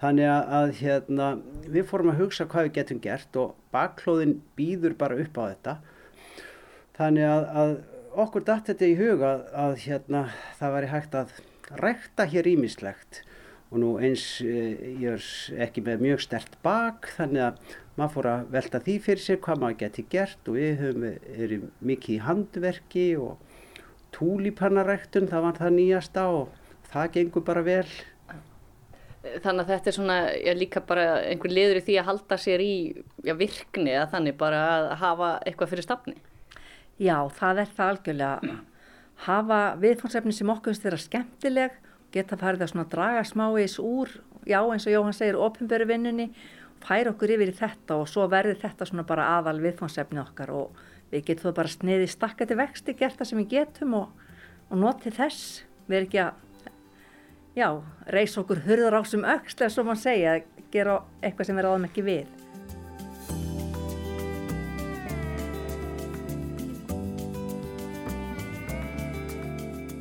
[0.00, 1.30] Þannig að hérna,
[1.68, 5.74] við fórum að hugsa hvað við getum gert og bakklóðin býður bara upp á þetta.
[6.96, 7.74] Þannig að, að
[8.24, 10.22] okkur dætt þetta í huga að, að hérna,
[10.58, 11.34] það væri hægt að
[11.80, 13.20] rækta hér ímislegt
[13.70, 15.26] og nú eins eh, ég er
[15.66, 19.62] ekki með mjög stert bak þannig að maður fór að velta því fyrir sér hvað
[19.62, 21.06] maður geti gert og við höfum,
[21.36, 23.49] erum mikið í handverki og
[24.14, 26.56] túlípannaræktun, það var það nýjasta og
[26.90, 27.84] það gengur bara vel.
[29.20, 32.64] Þannig að þetta er svona já, líka bara einhver liður í því að halda sér
[32.64, 32.74] í
[33.26, 36.16] já, virkni eða þannig bara að hafa eitthvað fyrir stafni.
[37.00, 38.56] Já, það er það algjörlega.
[39.26, 41.76] Hafa viðfónsefni sem okkur finnst þeirra skemmtileg,
[42.14, 44.08] geta farið að draga smáis úr,
[44.48, 46.30] já eins og Jóhann segir, ofinböru vinnunni,
[46.80, 50.80] færa okkur yfir í þetta og svo verður þetta svona bara aðal viðfónsefni okkar og
[51.10, 54.28] við getum þá bara sniði stakkati vexti, gert það sem við getum og,
[54.70, 55.64] og notið þess.
[55.90, 56.74] Við erum ekki að,
[57.58, 57.68] já,
[58.14, 61.88] reysa okkur hurðar á sem auksla, svo mann segja, að gera eitthvað sem við ráðum
[61.90, 62.36] ekki við.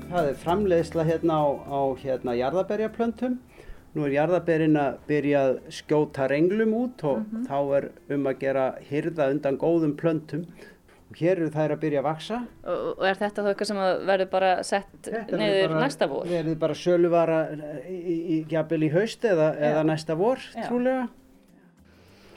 [0.09, 3.37] Það er framleiðsla hérna á, á hérna jarðaberjaplöntum.
[3.93, 7.45] Nú er jarðaberin að byrja að skjóta renglum út og mm -hmm.
[7.49, 10.57] þá er um að gera hyrða undan góðum plöntum og
[11.17, 12.39] hér eru þær að byrja að vaksa.
[12.69, 16.27] Og, er þetta þá eitthvað sem verður bara sett neyður næsta vor?
[16.29, 17.39] Verður bara söluvara
[17.89, 20.67] í, í, í, í haust eða, eða næsta vor, Já.
[20.67, 21.07] trúlega.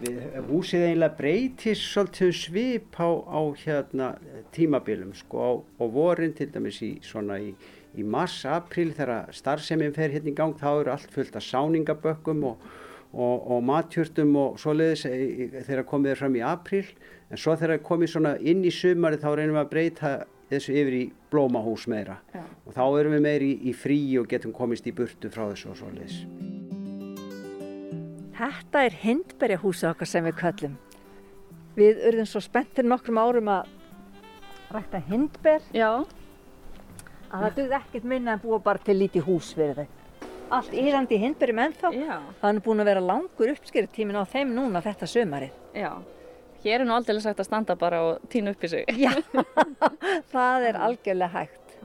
[0.03, 4.09] við, húsið eiginlega breytist svolítið um svip á, á hérna,
[4.57, 7.53] tímabilum sko, á, á vorin til dæmis í, svona í,
[7.95, 12.43] í mars, april þegar starfseminn fer hérna í gang þá eru allt fullt af sáningabökkum
[12.51, 12.67] og,
[13.13, 15.05] og, og matjörtum og svoleiðis
[15.69, 16.87] þegar komið er fram í april
[17.33, 20.13] en svo þegar komið svona inn í sumari þá reynum við að breyta
[20.53, 22.43] þessu yfir í blómahús meira Já.
[22.67, 25.73] og þá erum við meiri í, í frí og getum komist í burtu frá þessu
[25.73, 26.19] og svoleiðis.
[28.37, 30.77] Þetta er hindberjahúsið okkar sem við kallum.
[31.77, 33.71] Við urðum svo spenntir nokkrum árum að
[34.73, 35.65] rækta hindber.
[35.73, 36.03] Já.
[37.33, 40.01] Að það dögði ekkert minna en búa bara til lítið hús fyrir þau.
[40.53, 41.93] Allt íðandi hindberjum ennþá.
[41.97, 42.17] Já.
[42.43, 45.55] Það er búin að vera langur uppskýrtímin á þeim núna þetta sömarið.
[45.79, 45.93] Já.
[46.63, 48.91] Hér er nú aldrei sagt að standa bara og týna upp í sig.
[48.95, 49.13] Já,
[50.35, 51.79] það er algjörlega hægt.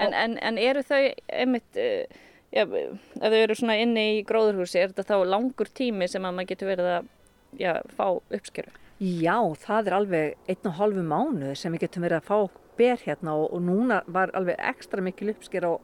[0.00, 1.70] En, en, en eru þau einmitt...
[1.74, 6.24] Uh, já, ef þau eru svona inni í gróðurhúsi, er þetta þá langur tími sem
[6.24, 7.10] að maður getur verið að
[7.58, 8.72] já, fá uppskeru?
[9.00, 13.00] Já, það er alveg einn og halvu mánu sem við getum verið að fá ber
[13.04, 15.80] hérna og, og núna var alveg ekstra mikil uppskera og,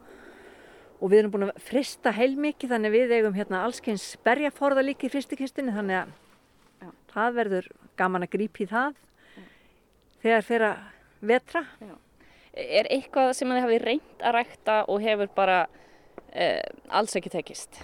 [1.01, 5.09] og við erum búin að frista heil mikið þannig við eigum hérna allskeins berjaforða líka
[5.09, 6.15] í fristikistinni þannig að.
[7.13, 9.43] Það verður gaman að grípi það já.
[10.23, 10.85] þegar fyrir að
[11.33, 11.65] vetra.
[12.57, 15.59] Er eitthvað sem þið hafi reynd að rækta og hefur bara
[16.33, 17.83] eh, alls ekki tekist.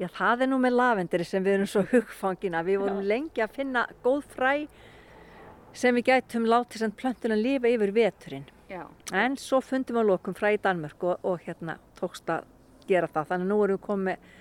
[0.00, 2.64] Já, það er nú með lavenderi sem við erum svo hugfangina.
[2.66, 3.08] Við vorum Já.
[3.12, 4.54] lengi að finna góð fræ
[5.74, 8.48] sem við gætum látið sem plöntunan lifa yfir veturinn.
[8.70, 8.82] Já.
[9.14, 12.48] En svo fundum við að lokum fræ í Danmörk og, og hérna tókst að
[12.88, 13.30] gera það.
[13.30, 14.32] Þannig að nú erum við komið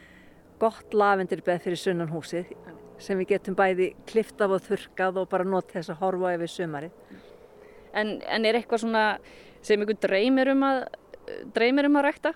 [0.63, 2.53] gott lavendirbeð fyrir sunnanhúsið
[3.01, 6.95] sem við getum bæði kliftaf og þurkað og bara notið þess að horfa yfir sumarið.
[7.93, 9.03] En, en er eitthvað svona
[9.63, 10.85] sem ykkur dreymir um að,
[11.55, 12.33] dreymir um að rækta?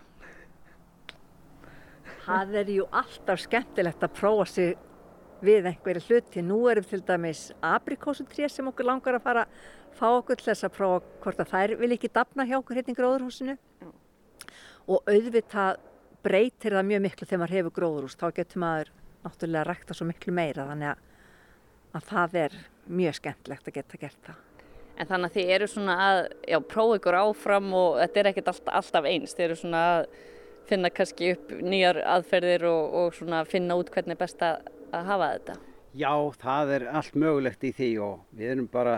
[2.27, 4.75] Það er ju alltaf skemmtilegt að prófa sig
[5.43, 6.43] við einhverju hluti.
[6.43, 10.67] Nú erum til dæmis aprikósutrið sem okkur langar að fara að fá okkur til þess
[10.67, 13.57] að prófa hvort að þær vil ekki dapna hjá okkur hérna í gróðurhúsinu.
[13.57, 13.89] Já.
[14.87, 15.81] Og auðvitað
[16.25, 18.17] breytir það mjög miklu þegar maður hefur gróðurhús.
[18.19, 18.91] Þá getur maður
[19.27, 21.05] náttúrulega rækta svo miklu meira þannig að,
[21.99, 24.43] að það er mjög skemmtilegt að geta gert það.
[24.97, 28.51] En þannig að þið eru svona að já, prófa ykkur áfram og þetta er ekkert
[28.53, 29.35] alltaf, alltaf eins.
[29.37, 30.07] Þið eru svona að
[30.67, 35.11] finna kannski upp nýjar aðferðir og, og svona finna út hvernig er best að, að
[35.11, 35.57] hafa þetta?
[35.97, 36.11] Já,
[36.41, 38.97] það er allt mögulegt í því og við erum bara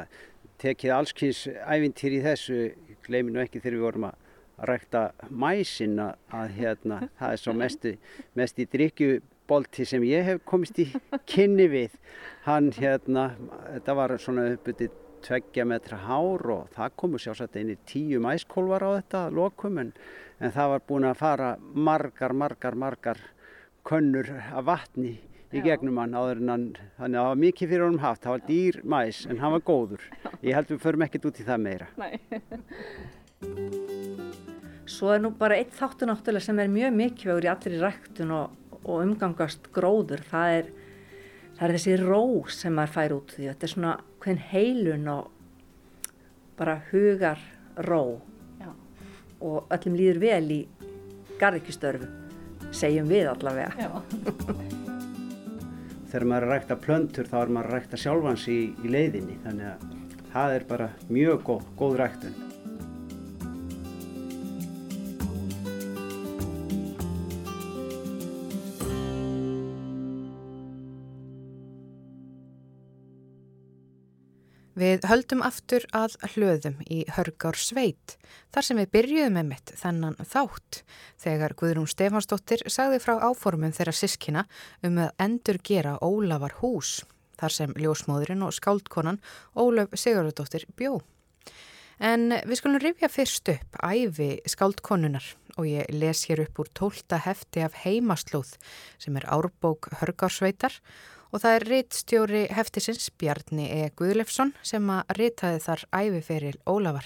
[0.59, 2.61] tekið allskynns ævintýr í þessu,
[3.05, 4.25] gleyminu ekki þegar við vorum að
[4.69, 7.85] rækta mæsin að hérna, það er svo mest,
[8.35, 8.65] mest í
[9.49, 10.85] drikkjubolti sem ég hef komist í
[11.25, 11.89] kynni við.
[12.45, 13.35] Hann hérna,
[13.73, 14.89] þetta var svona uppbyttið
[15.25, 19.93] tveggja metra hár og það komu sjálfsagt einni tíu mæskólvar á þetta lokum en
[20.39, 23.17] en það var búin að fara margar, margar, margar
[23.83, 25.19] könnur af vatni
[25.51, 28.31] í gegnum hann áður en hann, þannig að það var mikið fyrir honum haft, það
[28.31, 30.01] var dýr mæs en hann var góður.
[30.45, 31.88] Ég held við förum ekkert út í það meira.
[34.89, 38.31] Svo er nú bara eitt þáttu náttúrulega sem er mjög mikilvægur í allir í ræktun
[38.38, 38.45] og,
[38.85, 40.71] og umgangast gróður, það er,
[41.57, 43.49] það er þessi ró sem maður fær út því.
[43.51, 45.31] Þetta er svona hvern heilun og
[46.59, 47.39] bara hugar
[47.87, 48.03] ró
[49.39, 50.59] og öllum líður vel í
[51.39, 52.09] garðikistörfu,
[52.75, 53.71] segjum við allavega.
[56.09, 59.37] Þegar maður er að rækta plöntur þá er maður að rækta sjálfans í, í leiðinni
[59.45, 59.83] þannig að
[60.33, 62.48] það er bara mjög góð, góð ræktun.
[74.79, 78.13] Við höldum aftur að hlöðum í Hörgár sveit,
[78.53, 80.79] þar sem við byrjuðum með mitt þennan þátt,
[81.19, 84.45] þegar Guðrún Stefansdóttir sagði frá áformum þeirra sískina
[84.85, 87.01] um að endur gera Ólafar hús,
[87.41, 89.19] þar sem ljósmóðurinn og skáldkonan
[89.51, 91.01] Ólaf Sigurðardóttir bjó.
[91.99, 95.25] En við skulum rifja fyrst upp æfi skáldkonunar
[95.59, 98.55] og ég les hér upp úr tólta hefti af heimaslóð
[98.95, 100.79] sem er árbók Hörgársveitar og
[101.37, 103.89] það er rittstjóri heftisins Bjarni E.
[103.93, 107.05] Guðlefsson sem að rittaði þar æfiferil Ólafar.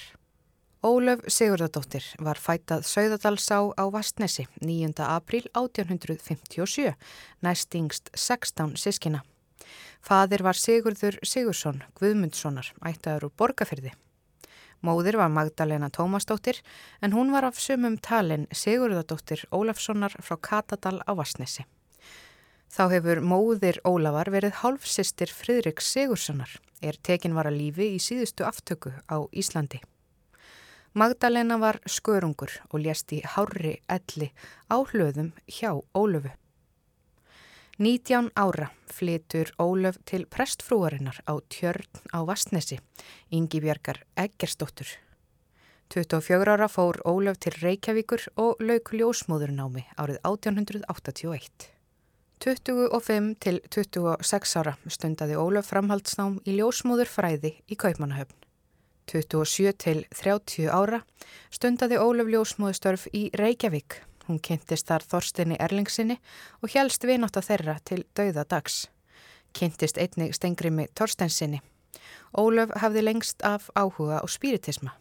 [0.83, 4.95] Ólaf Sigurðardóttir var fætað Sauðadalsá á Vastnesi 9.
[5.03, 6.95] apríl 1857,
[7.43, 9.23] næst yngst 16 sískina.
[10.03, 13.93] Fadir var Sigurður Sigursson Guðmundssonar, ættaður úr borgarfyrði.
[14.83, 16.59] Móðir var Magdalena Tómasdóttir
[17.01, 21.63] en hún var af sumum talin Sigurðardóttir Ólafssonar frá Katadal á Vastnesi.
[22.73, 26.49] Þá hefur móðir Ólafar verið hálfsistir Fridrik Sigurssonar,
[26.81, 29.77] er tekin var að lífi í síðustu aftöku á Íslandi.
[30.97, 34.31] Magdalena var skörungur og lést í hári elli
[34.73, 36.33] á hlöðum hjá Ólufu.
[37.77, 42.79] 19 ára flytur Ólöf til prestfrúarinnar á tjörn á Vastnesi,
[43.29, 44.89] Ingi Björgar Eggersdóttur.
[45.93, 51.72] 24 ára fór Ólöf til Reykjavíkur og lauk ljósmóðurnámi árið 1881.
[52.43, 58.36] 25 til 26 ára stundaði Ólöf framhaldsnám í ljósmóðurfræði í Kaupmannahöfn.
[59.08, 60.99] 27 til 30 ára
[61.56, 66.17] stundaði Ólöf ljósmóðustörf í Reykjavík Hún kynntist þar Þorstinni Erlingsinni
[66.60, 68.88] og helst vinátt að þeirra til dauða dags.
[69.56, 71.62] Kynntist einnig Stengrimi Torstensinni.
[72.36, 74.95] Ólöf hafði lengst af áhuga á spiritisma.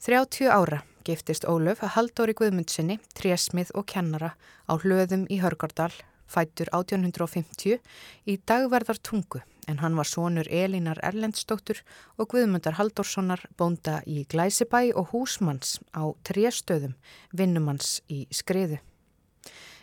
[0.00, 4.32] 30 ára giftist Ólöf að Haldóri Guðmundsinni, trésmið og kennara
[4.70, 5.92] á hlöðum í Hörgardal,
[6.32, 7.78] fættur 1850
[8.26, 11.82] í dagverðar tungu en hann var sonur Elínar Erlendstóttur
[12.18, 16.96] og Guðmundar Halldórssonar bónda í Glæsibæ og húsmanns á tréstöðum,
[17.30, 18.80] vinnumanns í skriðu.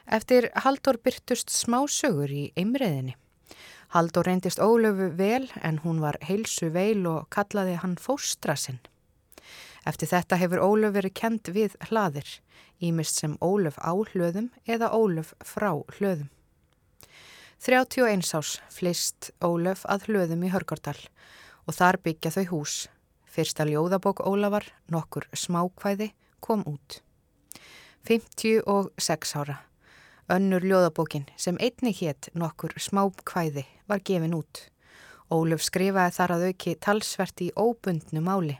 [0.09, 3.15] Eftir Halldór byrtust smá sögur í einriðinni.
[3.93, 8.81] Halldór reyndist ólöfu vel en hún var heilsu veil og kallaði hann fóstra sinn.
[9.87, 12.27] Eftir þetta hefur Ólöf verið kent við hlaðir,
[12.83, 16.29] ímist sem Ólöf á hlöðum eða Ólöf frá hlöðum.
[17.59, 20.95] 31 ás flist Ólöf að hlöðum í Hörgardal
[21.67, 22.75] og þar byggja þau hús.
[23.27, 27.01] Fyrsta ljóðabók Ólafar, nokkur smákvæði, kom út.
[28.07, 29.57] 56 ára.
[30.31, 34.69] Önnur ljóðabókin sem einni hétt nokkur smákvæði var gefin út.
[35.27, 38.55] Ólöf skrifaði þar að auki talsvert í óbundnu máli.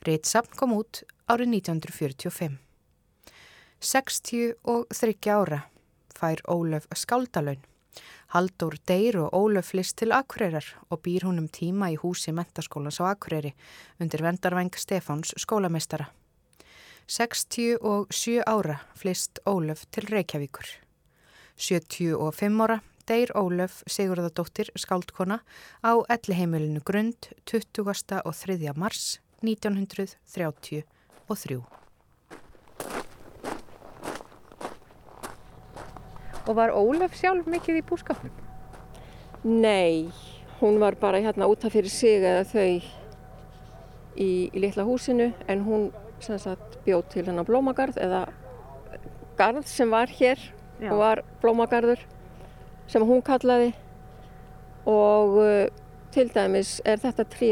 [0.00, 2.56] Reitsapn kom út árið 1945.
[3.84, 5.66] 63 ára
[6.16, 7.60] fær Ólöf skáldalön
[8.34, 13.00] Haldur Deyr og Ólöf flist til Akureyrar og býr hún um tíma í húsi mentaskólans
[13.02, 13.54] á Akureyri
[13.98, 16.06] undir vendarvæng Stefáns skólamestara.
[17.06, 20.66] 67 ára flist Ólöf til Reykjavíkur.
[21.56, 25.40] 75 ára Deyr Ólöf Sigurðardóttir skáldkona
[25.82, 28.22] á elliheimilinu Grund 20.
[28.22, 28.72] og 3.
[28.76, 31.79] mars 1933.
[36.50, 38.32] Og var Ólaf sjálf mikið í búskapnum?
[39.46, 40.10] Nei,
[40.58, 42.82] hún var bara hérna útaf fyrir sig eða þau í,
[44.18, 48.24] í litla húsinu en hún sagt, bjóð til hennar blómagarð eða
[49.38, 50.42] garð sem var hér
[50.80, 50.90] Já.
[50.90, 52.02] og var blómagarður
[52.90, 53.70] sem hún kallaði
[54.90, 55.66] og uh,
[56.10, 57.50] til dæmis er þetta tré,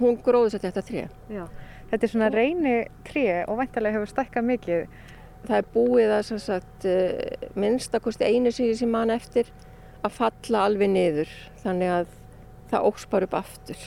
[0.00, 1.04] hún gróðs að þetta tré.
[1.28, 1.44] Já.
[1.90, 2.76] Þetta er svona reyni
[3.06, 4.86] tré og væntalega hefur stækkað mikið
[5.44, 9.52] Það er búið að sagt, eh, minnstakosti einu síðan sem mann eftir
[10.02, 11.30] að falla alveg niður
[11.62, 12.06] þannig að
[12.70, 13.84] það óks bara upp aftur.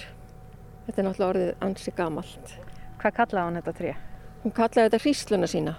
[0.85, 2.55] Þetta er náttúrulega orðið ansi gamalt.
[2.99, 3.95] Hvað kallaði hann þetta tré?
[4.43, 5.75] Hún kallaði þetta hrísluna sína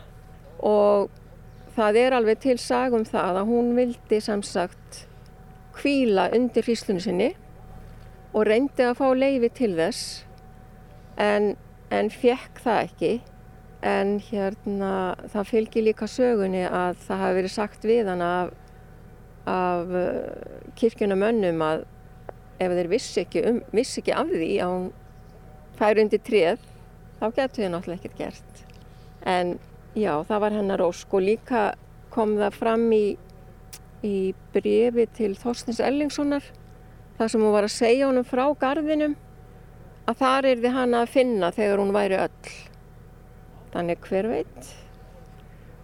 [0.61, 1.11] og
[1.77, 5.05] það er alveg til sagum það að hún vildi samsagt
[5.77, 7.31] kvíla undir hríslunu sinni
[8.35, 10.25] og reyndi að fá leifi til þess
[11.21, 11.55] en,
[11.91, 13.13] en fekk það ekki
[13.87, 18.51] en hérna það fylgir líka sögunni að það hafi verið sagt við hann af,
[19.49, 21.87] af uh, kirkjunamönnum að
[22.61, 24.91] ef þeir vissi ekki, um, vissi ekki af því að hún
[25.81, 26.69] fær undir treð
[27.21, 28.63] þá getur þau náttúrulega ekkert gert.
[29.25, 29.57] En
[29.97, 31.65] já það var hennar ósk og líka
[32.13, 33.05] kom það fram í,
[34.05, 34.17] í
[34.53, 36.45] brefi til Þorstins Ellingssonar
[37.17, 39.17] þar sem hún var að segja honum frá gardinum
[40.09, 42.53] að þar er þið hann að finna þegar hún væri öll
[43.75, 44.71] þannig hver veit.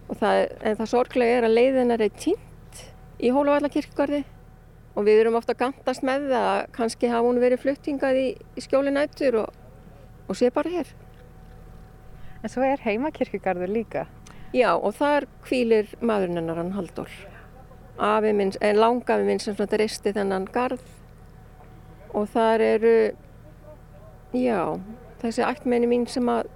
[0.07, 2.83] Það, en það sorglega er að leiðinar er tínt
[3.19, 4.23] í Hólavallakirkgarði
[4.97, 8.65] og við erum ofta gantast með það að kannski hafa hún verið fluttingað í, í
[8.65, 9.57] skjólinættur og,
[10.29, 10.93] og sé bara hér.
[12.43, 14.07] En svo er heimakirkgarður líka.
[14.55, 17.11] Já og þar kvílir maðurinn hennar hann Haldur
[17.99, 20.83] en langafi minn sem svona reisti þennan garð.
[22.15, 22.97] Og þar eru
[24.33, 24.77] já
[25.21, 26.49] þessi ættmenni mín sem að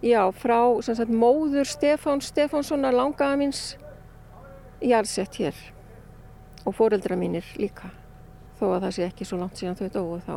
[0.00, 3.60] Já, frá sagt, móður Stefán Stefánssonar langaða míns
[4.80, 5.58] jarðsett hér
[6.64, 7.90] og fóreldra mínir líka.
[8.56, 10.36] Þó að það sé ekki svo langt síðan þau dói þá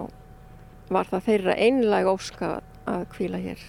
[0.91, 2.49] var það þeirra einlega óska
[2.91, 3.63] að kvíla hér.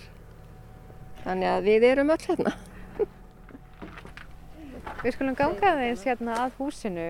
[1.22, 2.54] Þannig að við erum öll hérna.
[5.04, 7.06] Við skulum ganga þeins hérna að húsinu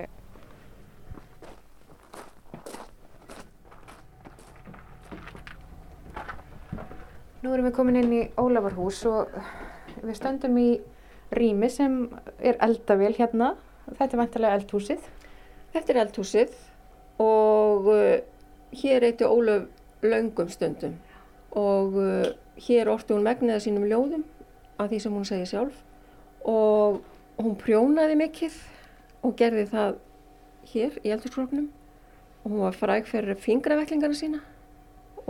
[7.44, 9.34] Nú erum við komin inn í Ólafarhús og
[10.00, 10.68] við stöndum í
[11.36, 11.98] rými sem
[12.40, 13.50] er eldavél hérna.
[13.84, 15.08] Þetta er vantilega eldhúsið.
[15.74, 16.54] Þetta er eldhúsið
[17.20, 18.14] og uh,
[18.80, 19.66] hér eitti Ólaf
[20.00, 20.96] laungum stundum
[21.52, 22.32] og uh,
[22.64, 24.24] hér orti hún megniða sínum ljóðum
[24.80, 25.84] af því sem hún segi sjálf
[26.48, 27.02] og
[27.36, 28.56] hún prjónaði mikill
[29.20, 30.00] og gerði það
[30.72, 34.40] hér í eldurskróknum og hún var fræg fyrir fingraveklingana sína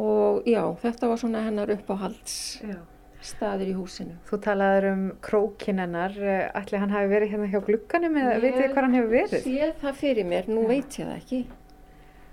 [0.00, 2.34] og já, þetta var svona hennar uppáhalds
[2.64, 2.78] Já.
[3.24, 4.16] staður í húsinu.
[4.28, 6.16] Þú talaður um krókin hennar,
[6.54, 9.46] ætli hann hafi verið hérna hjá glugganum eða Ég vitið þið hvað hann hefur verið?
[9.46, 11.40] Sé það fyrir mér, nú veit ég það ekki.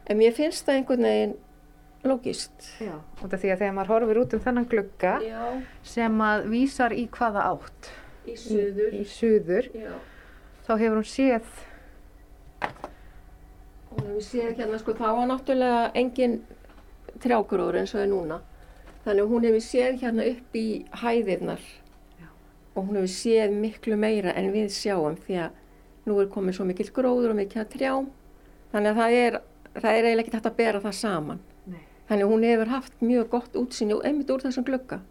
[0.10, 1.36] En mér finnst það einhvern veginn
[2.04, 2.70] logist.
[2.82, 2.96] Já.
[3.22, 5.42] Út af því að þegar maður horfir út um þennan glugga Já,
[5.86, 7.92] sem að vísar í hvaða átt,
[8.26, 8.64] í í,
[8.98, 9.92] í suður, Já.
[10.66, 11.52] þá hefur hún séð,
[13.92, 16.38] Og við séum hérna, sko, þá var náttúrulega engin
[17.24, 18.40] trjágróður eins og er núna.
[19.06, 20.66] Þannig að hún hefur séð hérna upp í
[21.02, 21.62] hæðirnar
[22.22, 22.28] Já.
[22.76, 25.62] og hún hefur séð miklu meira en við sjáum því að
[26.10, 28.12] nú er komið svo mikill gróður og mikill trjám.
[28.72, 29.40] Þannig að það er,
[29.78, 31.42] það er eiginlega ekki hægt að bera það saman.
[31.66, 31.82] Nei.
[32.10, 35.02] Þannig að hún hefur haft mjög gott útsýni og einmitt úr þessum glugga.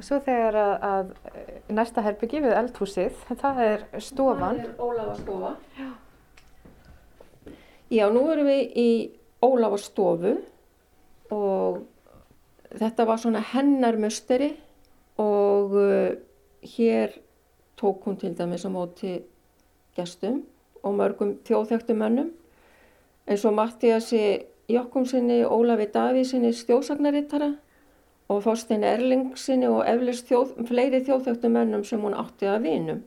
[0.00, 4.56] og svo þegar að, að eh, næsta herbyggi við eldhúsið, það er stofan.
[4.56, 5.50] Það er Ólafastofa.
[5.76, 5.90] Já.
[7.90, 8.90] Já, nú erum við í
[9.44, 10.38] Ólafastofu
[11.30, 11.82] og
[12.78, 14.52] þetta var svona hennar musteri
[15.20, 16.10] og uh,
[16.62, 17.16] hér
[17.80, 19.20] tók hún til dæmis á móti
[19.96, 20.42] gestum
[20.82, 22.30] og mörgum þjóðþektum mönnum.
[23.26, 27.54] Eins og Mattiasi Jokkumsinni, Ólafi Davísinni stjósagnarittara
[28.30, 33.02] og Þorstein Erlingsinni og eflust þjóð, fleiri þjóðþektum mönnum sem hún átti að vinum.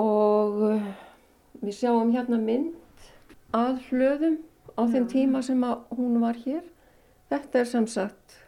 [0.00, 0.88] Og uh,
[1.60, 3.08] við sjáum hérna mynd
[3.54, 4.38] að hlöðum
[4.74, 5.60] á þeim tíma sem
[5.94, 6.62] hún var hér.
[7.30, 8.38] Þetta er sem sagt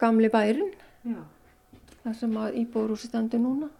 [0.00, 0.72] gamli bærin,
[1.06, 1.20] Já.
[2.02, 3.70] þar sem að íbúrúsi stendur núna.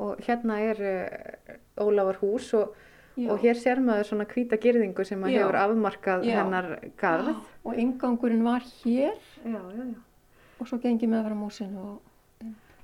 [0.00, 2.74] Og hérna er uh, Ólafar hús og,
[3.20, 5.42] og hér sér maður svona hvíta girðingu sem að Já.
[5.42, 6.36] hefur afmarkað Já.
[6.40, 7.34] hennar garð.
[7.64, 9.16] Og ingangurinn var hér
[10.60, 11.98] og svo gengið með fram músinu og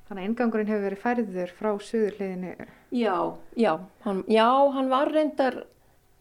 [0.07, 2.51] Þannig að ingangurinn hefur verið færður frá suðurliðinu.
[2.95, 3.15] Já,
[3.59, 3.73] já,
[4.05, 5.57] hann, já, hann var reyndar,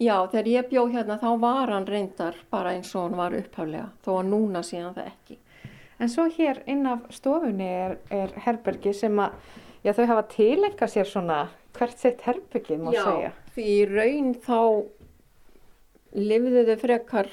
[0.02, 3.90] já, þegar ég bjó hérna þá var hann reyndar bara eins og hann var upphaflega,
[4.06, 5.38] þó að núna síðan það ekki.
[6.00, 9.38] En svo hér inn af stofunni er, er herbergi sem að,
[9.86, 11.40] já þau hafa tilenga sér svona
[11.76, 13.32] hvert sitt herbergi má segja.
[13.56, 14.60] því í raun þá
[16.16, 17.30] lifðu þau frekar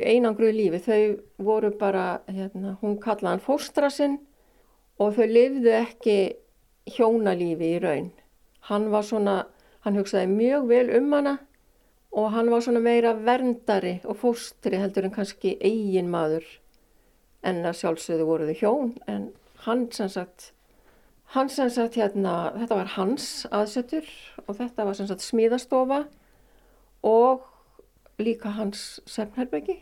[0.00, 0.80] einangruð lífi.
[0.84, 4.18] Þau voru bara, hérna, hún kallaði hann fóstra sinn
[5.00, 6.16] og þau lifðu ekki
[6.96, 8.10] hjónalífi í raun.
[8.70, 9.36] Hann var svona,
[9.84, 11.36] hann hugsaði mjög vel um hana
[12.16, 16.44] og hann var svona meira verndari og fóstri heldur en kannski eigin maður.
[17.46, 19.26] En að sjálfsögðu voru þau hjón en
[19.66, 20.52] hann sem sagt
[21.34, 24.06] hann sem sagt hérna, þetta var hans aðsetur
[24.46, 26.04] og þetta var sem sagt smíðastofa
[27.06, 27.44] og
[28.22, 29.76] líka hans sefnherbyggi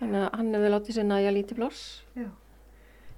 [0.00, 1.80] þannig að hann hefði látið sér næja lítið pláss.
[2.16, 2.28] Já,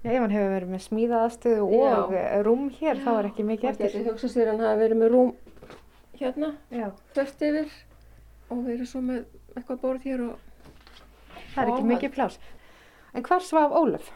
[0.03, 2.43] ef hann hefur verið með smíðaðastöðu og Já.
[2.47, 3.93] rúm hér, þá er ekki mikið Það eftir.
[3.99, 5.33] geti hugsað sér að hann hafi verið með rúm
[6.23, 7.77] hérna, Já, þvert yfir
[8.53, 9.24] og verið svo með
[9.57, 10.34] eitthvað borð hér og
[11.55, 12.38] það er ekki mikið plás.
[13.12, 14.12] En hvar svaf Ólöf?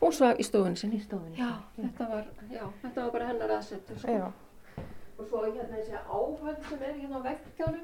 [0.00, 0.96] hún svaf í stofunni sinni.
[0.96, 1.36] Í stofunni.
[1.36, 3.98] Já, þetta var, já, þetta var bara hennar aðsetur.
[4.00, 4.30] Sko.
[5.20, 7.82] Og svo hérna þessi áhöld sem er hérna á veggjónum.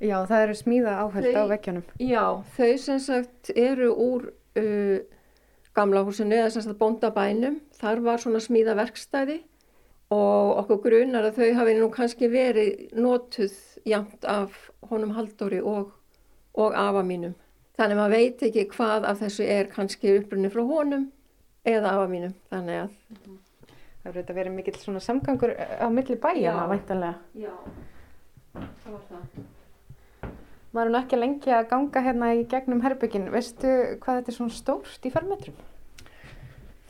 [0.00, 1.84] Já, það eru smíða áhöld Þau- á veggjónum.
[2.00, 2.24] Já,
[2.56, 4.24] þau sem sagt eru úr
[4.56, 4.98] uh,
[5.76, 7.60] gamla húsinu eða sem sagt bóndabænum.
[7.76, 9.42] Þar var svona smíða verkstæði
[10.08, 13.52] og okkur grunar að þau hafi nú kannski verið notuð
[13.86, 15.92] jæmt af honum Halldóri og,
[16.54, 17.34] og afa mínum.
[17.78, 21.04] Þannig að maður veit ekki hvað af þessu er kannski upprunni frá honum
[21.68, 22.34] eða afa mínum.
[22.50, 22.90] Þannig að
[23.98, 27.14] Það eru þetta verið mikill svona samgangur á milli bæjana, væntanlega.
[27.36, 27.50] Já,
[28.54, 29.22] það var það.
[30.72, 33.32] Maður er nú ekki lengi að ganga hérna í gegnum herbyggin.
[33.34, 33.70] Veistu
[34.00, 35.56] hvað þetta er svona stórt í fermetrum?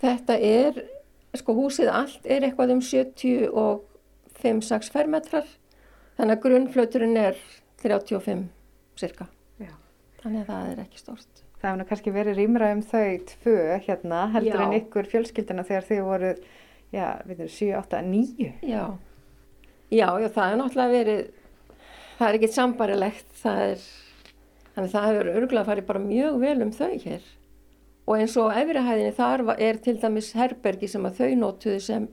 [0.03, 0.73] Þetta er,
[1.41, 5.47] sko húsið allt er eitthvað um 75-6 fermetrar,
[6.19, 7.43] þannig að grunnflöturinn er
[7.83, 8.47] 35
[8.99, 9.29] cirka.
[9.63, 9.73] Já.
[10.23, 11.45] Þannig að það er ekki stórt.
[11.59, 14.65] Það hefur nú kannski verið rýmra um þau tvö hérna, heldur Já.
[14.67, 16.33] en ykkur fjölskyldina þegar þið voru,
[16.95, 18.51] já, við erum 7, 8, 9.
[18.63, 18.85] Já.
[19.89, 21.25] Já, já, það er náttúrulega verið,
[22.19, 23.89] það er ekkit sambarilegt, það er,
[24.75, 27.29] þannig að það hefur örgulega farið bara mjög vel um þau hér.
[28.09, 32.07] Og eins og efrihæðinni þar er til dæmis herbergi sem að þau notuðu sem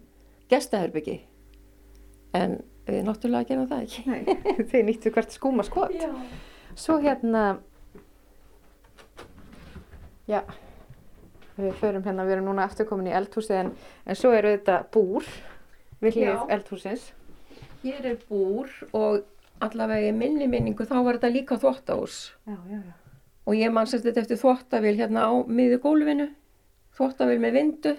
[0.51, 1.19] gestaherbergi.
[2.35, 4.35] En við náttúrulega gerum það ekki.
[4.71, 5.95] Þið nýttu hvert skúma skot.
[5.97, 6.11] Já.
[6.75, 7.43] Svo hérna,
[10.27, 10.41] já,
[11.55, 13.69] við förum hérna, við erum núna afturkomin í eldhúsið en,
[14.05, 15.27] en svo eru þetta búr
[16.03, 16.41] við hlið Já.
[16.57, 17.07] eldhúsins.
[17.85, 19.23] Hér er búr og
[19.63, 22.19] allavega í minni minningu þá var þetta líka þvóttahús.
[23.45, 26.27] Og ég mann sérst þetta eftir þvóttavél hérna á miðu gólfinu,
[26.97, 27.93] þvóttavél með vindu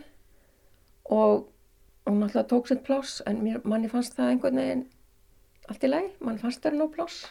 [1.17, 1.47] og
[2.07, 4.85] hún alltaf tók sér pláss en mér, manni fannst það einhvern veginn
[5.67, 7.25] allt í lagi, mann fannst það nú pláss.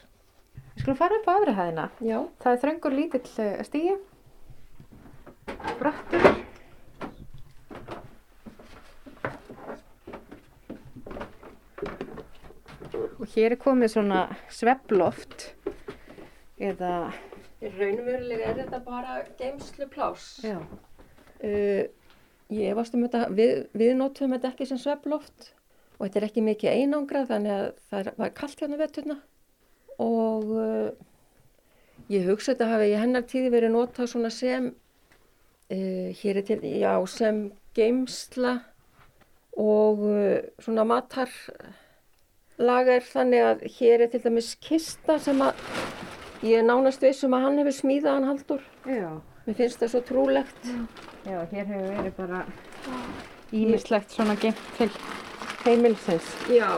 [0.75, 1.85] Við skulum fara upp á öfrihæðina.
[2.03, 2.17] Já.
[2.43, 3.95] Það er þröngur lítill eh, stíi.
[5.79, 6.27] Brattur.
[13.15, 15.53] Og hér er komið svona svepploft
[16.59, 17.13] eða,
[17.63, 20.43] raunverulega er þetta bara geimslu pláss.
[20.43, 21.87] Uh,
[22.53, 25.39] ég varst um þetta, við, við notum þetta ekki sem svefloft
[25.95, 29.17] og þetta er ekki mikið einangrað þannig að það var kallt hérna vetturna
[30.03, 30.87] og uh,
[32.11, 34.63] ég hugsa þetta hafi í hennar tíði verið notað svona sem
[35.71, 37.35] uh, hér er til, já, sem
[37.77, 38.53] geimsla
[39.55, 45.53] og uh, svona matarlager þannig að hér er til dæmis kista sem að
[46.45, 48.63] ég nánast vissum að hann hefur smíðað hann haldur.
[48.85, 49.11] já.
[49.45, 50.69] Mér finnst það svo trúlegt.
[51.25, 52.39] Já, hér hefur verið bara
[53.53, 54.89] ímislegt svona geimt til
[55.65, 56.31] heimilsins.
[56.49, 56.71] Já.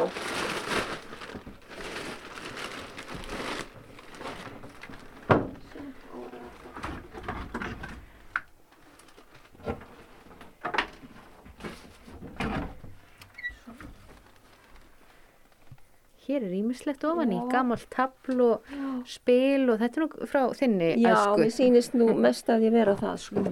[16.37, 17.47] Er ímislegt ofan í, Já.
[17.51, 18.71] gamalt tabl og
[19.09, 21.37] spil og þetta er nú frá þinni Já, æsku.
[21.41, 23.45] mér sýnist nú mest að ég vera það, sko.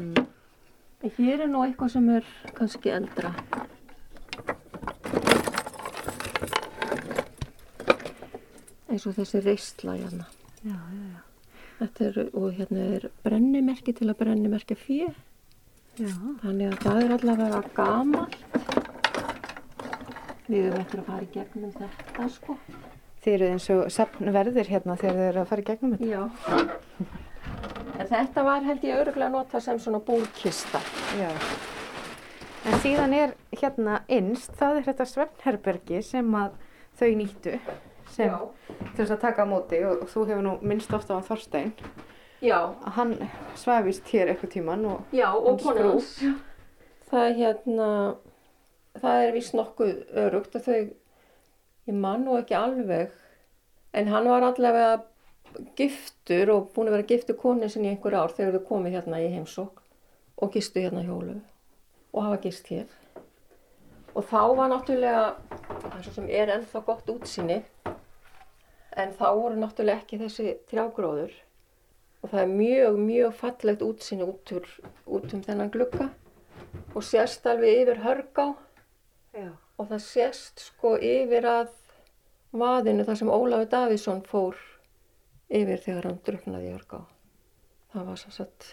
[1.17, 3.33] Hér er nú eitthvað sem er kannski eldra.
[8.89, 10.27] Eins og þessi reistla hérna.
[10.63, 11.21] Já, já, já.
[11.79, 15.09] Þetta er, og hérna er brennimerki til að brennimerkja fjö.
[15.99, 16.11] Já,
[16.43, 18.84] Þannig að það er allavega gamalt.
[20.47, 22.57] Við erum eftir að fara í gegnum þetta, sko.
[23.25, 26.09] þið eru eins og safnverðir hérna þegar þið eru að fara í gegnum þetta.
[26.11, 26.21] Já.
[27.95, 30.81] En þetta var held ég öruglega að nota sem svona búrkista.
[31.17, 31.31] Já.
[32.65, 36.55] En síðan er hérna innst, það er þetta svefnherbergi sem að
[36.97, 37.59] þau nýttu
[38.15, 38.39] sem Já.
[38.95, 41.73] til þess að taka á móti og, þú hefur nú minnst ofta á Þorstein
[42.45, 43.13] Já, að hann
[43.57, 46.11] svafist hér eitthvað tíman og já og hans.
[47.09, 47.87] Það er hérna,
[49.05, 49.93] það er vist nokkuð
[50.25, 50.79] örugt að þau,
[51.89, 53.13] ég man nú ekki alveg,
[53.95, 55.03] en hann var allavega
[55.77, 59.21] giftur og búin að vera giftur konu sinni í einhver ár þegar þau komið hérna
[59.23, 59.81] í heimsók
[60.35, 61.37] og gistu hérna hjólu
[62.11, 62.89] og hafa gist hér.
[64.15, 65.23] Og þá var náttúrulega,
[65.83, 67.57] það sem er ennþá gott útsýni,
[68.95, 71.33] en þá voru náttúrulega ekki þessi trjágróður
[72.23, 74.53] og það er mjög, mjög fallegt útsýni út,
[75.05, 76.09] út um þennan glugga
[76.95, 78.47] og sést alveg yfir hörgá
[79.35, 79.51] Já.
[79.75, 81.73] og það sést sko yfir að
[82.55, 84.61] vaðinu þar sem Ólafur Davíðsson fór
[85.51, 87.01] yfir þegar hann druknaði í hörgá.
[87.91, 88.69] Það var svo sett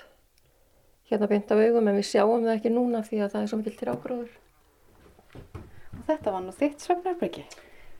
[1.10, 3.60] hérna beint af augum en við sjáum það ekki núna því að það er svo
[3.60, 4.38] mikil trjágróður.
[5.42, 7.44] Og þetta var nú þitt svefnherbergi.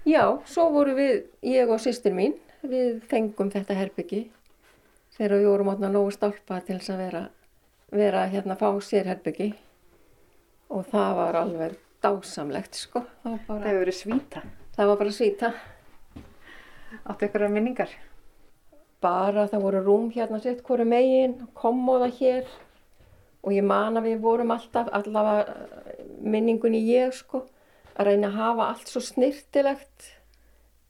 [0.09, 1.13] Já, svo voru við,
[1.47, 4.25] ég og sýstir mín, við fengum þetta herbyggi
[5.17, 7.23] þegar við vorum átna nógu stálpa til þess að vera,
[7.93, 9.53] vera hérna fá sér herbyggi
[10.73, 14.43] og það var alveg dásamlegt sko, það var Það bara, hefur verið svíta.
[14.77, 15.53] það var bara svíta.
[17.09, 17.93] Áttu ykkur minningar?
[19.03, 22.47] Bara það voru rúm hérna sitt hverju megin, kommóða hér
[23.43, 25.57] og ég man að við vorum alltaf, allavega
[26.23, 27.43] minningunni ég sko,
[27.97, 30.13] að reyna að hafa allt svo snirtilegt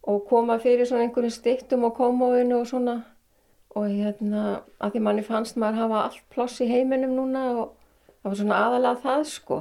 [0.02, 2.98] og koma fyrir svona einhverjum stittum á kommóðinu og svona
[3.72, 7.70] og hérna að því manni fannst maður hafa allt ploss í heiminum núna og
[8.20, 9.60] það var svona aðalega það sko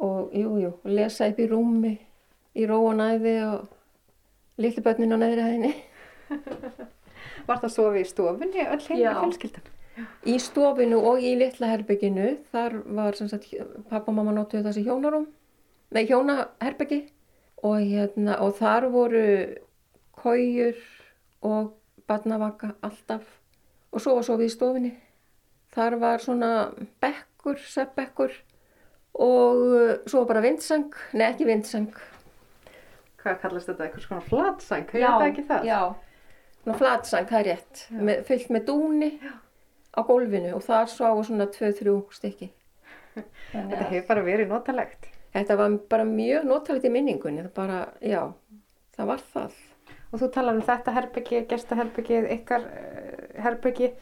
[0.00, 1.94] og jú, jú, lesa upp í rúmi
[2.56, 5.74] í ró og næði og litlu börnin á neðri hæðinni.
[7.48, 9.10] Var það sofið í stofunni öll heim Já.
[9.12, 9.68] í fjölskyldan?
[10.24, 13.50] Í stofinu og í litla herbygginu, þar var sem sagt,
[13.90, 15.26] pappa og mamma notuðu þessi hjónarum,
[15.92, 17.00] nei hjónaherbyggi
[17.66, 19.24] og, hérna, og þar voru
[20.16, 20.78] kójur
[21.44, 21.74] og
[22.08, 23.26] barnavaka alltaf
[23.90, 24.92] og svo var sofið í stofinni.
[25.74, 26.50] Þar var svona
[27.02, 28.32] bekkur, seppbekkur
[29.20, 31.90] og uh, svo bara vindsang, nei ekki vindsang.
[33.20, 33.86] Hvað kallast þetta?
[33.86, 34.86] Eitthvað svona flatsæng?
[34.88, 35.68] Hefur þetta ekki það?
[35.68, 35.80] Já,
[36.62, 39.10] svona flatsang, það er rétt, með, fyllt með dúni
[39.92, 42.50] á gólfinu og þar sváu svona 2-3 stykki.
[43.16, 45.10] Þetta hefur bara verið notalegt.
[45.34, 48.22] Þetta var bara mjög notalegt í minningunni, það bara, já,
[48.96, 49.58] það var það.
[50.10, 53.92] Og þú talar um þetta herbyggi, gestaherbyggið, ykkar uh, herbyggi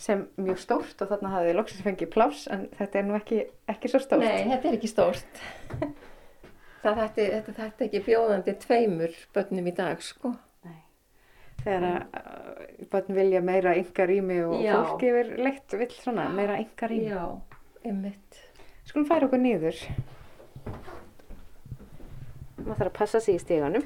[0.00, 3.90] sem mjög stórt og þarna hafið loksins fengið pláss en þetta er nú ekki, ekki
[3.92, 4.24] svo stórt.
[4.24, 5.42] Nei, þetta er ekki stórt.
[6.84, 10.32] það þetta, þetta, er ekki bjóðandi tveimur börnum í dag, sko.
[11.60, 14.72] Þegar að uh, börn vilja meira yngar rými og Já.
[14.78, 17.10] fólk yfir leitt vill svona meira yngar rými.
[17.12, 17.26] Já,
[17.84, 18.38] einmitt.
[18.88, 19.82] Skulum færa okkur niður.
[22.64, 23.84] Maður þarf að passa sig í stíganum.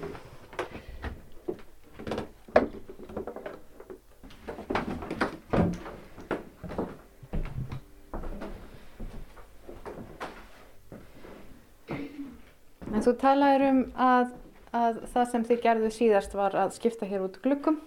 [12.95, 14.35] En þú talaður um að,
[14.71, 17.81] að það sem þið gerðu síðast var að skipta hér út glukkum.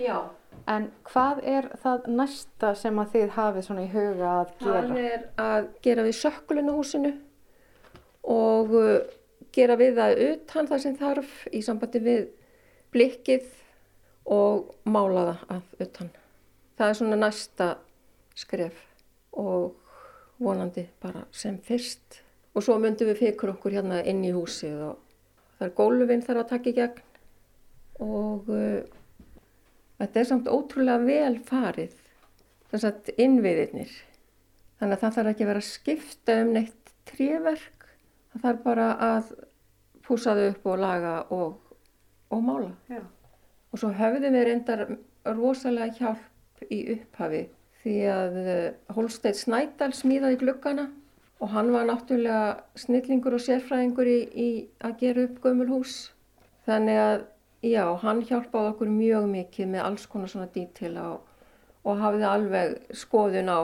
[0.00, 0.16] Já.
[0.70, 4.82] En hvað er það næsta sem að þið hafið svona í huga að gera?
[4.88, 7.12] Það er að gera við sökkulinu húsinu
[8.32, 8.96] og uh,
[9.54, 12.26] gera við það utan það sem þarf í sambandi við
[12.94, 13.46] blikkið
[14.32, 16.12] og mála það af utan.
[16.78, 17.70] Það er svona næsta
[18.38, 18.84] skref
[19.38, 19.72] og
[20.42, 22.21] vonandi bara sem fyrst.
[22.52, 24.98] Og svo myndum við fyrir okkur hérna inn í húsið og
[25.56, 27.08] það er gólfinn þarf að taka í gegn
[28.02, 28.80] og uh,
[30.00, 31.94] þetta er samt ótrúlega vel farið,
[32.72, 33.94] þess að innviðirnir.
[34.80, 37.88] Þannig að það þarf ekki að vera að skipta um neitt tréverk,
[38.32, 39.32] það þarf bara að
[40.02, 41.76] púsa þau upp og laga og,
[42.34, 42.72] og mála.
[42.90, 43.02] Já.
[43.72, 44.86] Og svo höfðum við reyndar
[45.24, 47.46] rosalega hjálp í upphafi
[47.82, 48.36] því að
[48.94, 50.90] Holstein Snædal smíðaði glukkana
[51.42, 55.96] og hann var náttúrulega snillingur og sérfræðingur í, í að gera upp gömul hús.
[56.68, 57.24] Þannig að
[57.66, 61.24] já, hann hjálpaði okkur mjög mikið með alls konar svona dítila og,
[61.82, 63.60] og hafði alveg skoðun á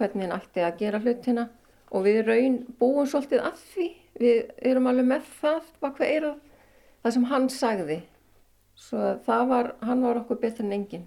[0.00, 1.46] hvernig hann ætti að gera hlutina
[1.94, 3.88] og við raun búum svolítið að því.
[4.20, 6.36] Við erum alveg með það bak við eirað,
[7.04, 8.02] það sem hann sagði.
[8.80, 11.06] Svo það var, hann var okkur betur en enginn.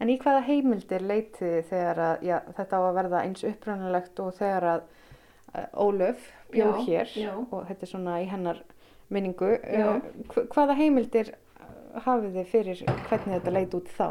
[0.00, 4.34] En í hvaða heimildir leitiði þegar að já, þetta á að verða eins upprannilegt og
[4.36, 4.88] þegar að
[5.72, 7.32] Ólöf bjóð hér já.
[7.36, 8.62] og þetta er svona í hennar
[9.12, 9.52] minningu.
[9.62, 11.32] Uh, hvaða heimildir
[12.04, 14.08] hafið þið fyrir hvernig þetta leit út þá?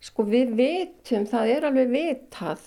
[0.00, 2.64] Sko við vitum, það er alveg vitað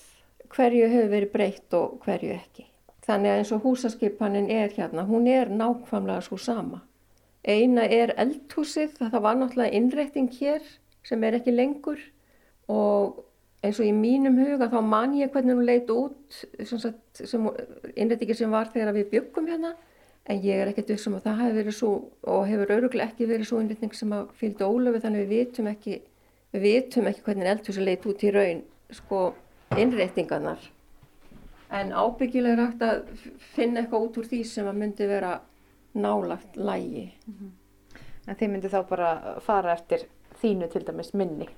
[0.54, 2.68] hverju hefur verið breytt og hverju ekki.
[3.04, 6.84] Þannig að eins og húsaskipanin er hérna, hún er nákvæmlega svo sama.
[7.44, 10.64] Eina er eldhúsið, það var náttúrulega innrétting hér
[11.04, 12.00] sem er ekki lengur
[12.72, 13.26] og
[13.64, 18.72] eins og í mínum huga þá man ég hvernig hún leit út sagt, sem var
[18.74, 19.74] þegar við byggum hérna
[20.28, 21.94] en ég er ekkert vissum að það hefur verið svo
[22.34, 25.98] og hefur öruglega ekki verið svo innrétting sem að fylgdi ólöfu þannig við vitum ekki
[26.54, 28.62] við vitum ekki hvernig eldhúsið leit út í raun
[28.94, 29.24] sko
[29.80, 30.70] innréttingarnar.
[31.74, 35.38] En ábyggilega er hægt að finna eitthvað út úr því sem að myndi vera
[35.94, 37.08] nálagt lægi
[38.28, 39.10] En þið myndið þá bara
[39.44, 40.06] fara eftir
[40.42, 41.50] þínu til dæmis minni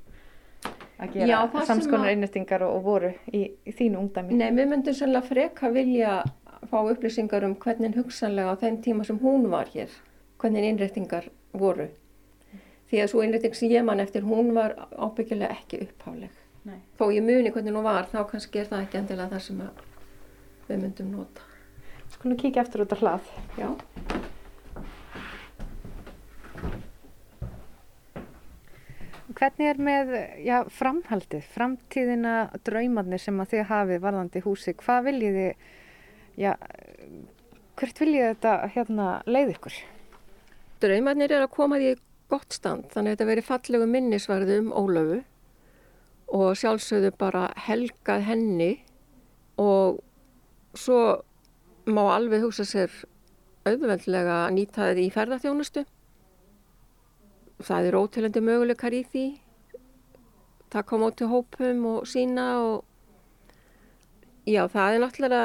[1.01, 4.37] að gera samskonar innrettingar og, og voru í, í þínu ungdæmi.
[4.39, 6.17] Nei, við myndum sannlega freka vilja
[6.69, 9.91] fá upplýsingar um hvernig hugsanlega á þeim tíma sem hún var hér,
[10.41, 11.89] hvernig innréttingar voru.
[12.89, 16.31] Því að svo innrétting sem ég man eftir, hún var ábyggilega ekki uppháleg.
[16.65, 16.79] Nei.
[16.97, 19.65] Þó ég muni hvernig hún var, þá kannski er það ekki endilega það sem
[20.69, 21.51] við myndum nota.
[22.13, 23.35] Skulum kíkja eftir út á hlað.
[23.59, 23.69] Já.
[29.35, 30.11] Hvernig er með
[30.45, 34.73] já, framhaldið, framtíðina, draumarnir sem að þið hafið varðandi húsi?
[34.79, 35.65] Hvað viljið þið,
[36.39, 36.51] já,
[37.75, 39.79] hvert viljið þetta hérna leið ykkur?
[40.85, 41.95] Draumarnir er að koma því
[42.31, 45.19] gott stand, þannig að þetta veri fallegu minnisvarði um Ólöfu
[46.35, 48.71] og sjálfsögðu bara helgað henni
[49.61, 49.99] og
[50.75, 51.01] svo
[51.85, 52.93] má alveg hugsa sér
[53.65, 55.85] auðveldlega að nýta þetta í ferðarþjónustu.
[57.63, 59.25] Það er ótilandi möguleikar í því.
[60.73, 62.83] Það kom át til hópum og sína og
[64.45, 65.43] já, það er náttúrulega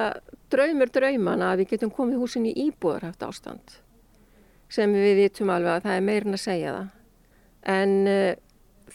[0.50, 3.76] draumur draumana að við getum komið húsin í íbúðarhæft ástand
[4.70, 6.90] sem við vitum alveg að það er meirin að segja það.
[7.70, 8.34] En uh,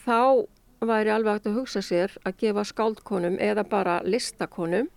[0.04, 0.20] þá
[0.86, 4.88] væri alveg hægt að hugsa sér að gefa skáldkonum eða bara listakonum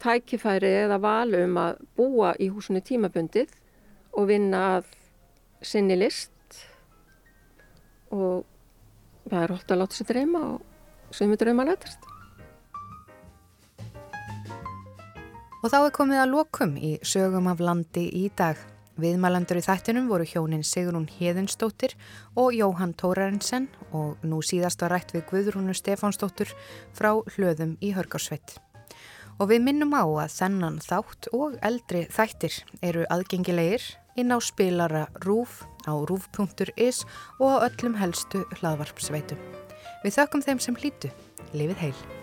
[0.00, 3.52] tækifæri eða valu um að búa í húsinu tímabundið
[4.16, 4.92] og vinna að
[5.60, 6.32] sinni list
[8.10, 8.44] og
[9.30, 12.10] það er hótt að láta sér dreyma og sem við dreyma nættast.
[15.60, 18.56] Og þá er komið að lokum í sögum af landi í dag.
[19.00, 21.94] Viðmælandur í þættinum voru hjónin Sigrún Heðinsdóttir
[22.36, 26.52] og Jóhann Tórarensen og nú síðast var rætt við Guðrúnu Stefánsdóttur
[26.96, 28.58] frá hlöðum í Hörgarsveit.
[29.40, 33.84] Og við minnum á að þennan þátt og eldri þættir eru aðgengilegir
[34.20, 37.04] inn á spilara RÚF á rúf.is
[37.40, 39.40] og á öllum helstu hlaðvarpsveitum.
[40.04, 41.12] Við þökkum þeim sem hlýtu.
[41.52, 42.19] Lifið heil!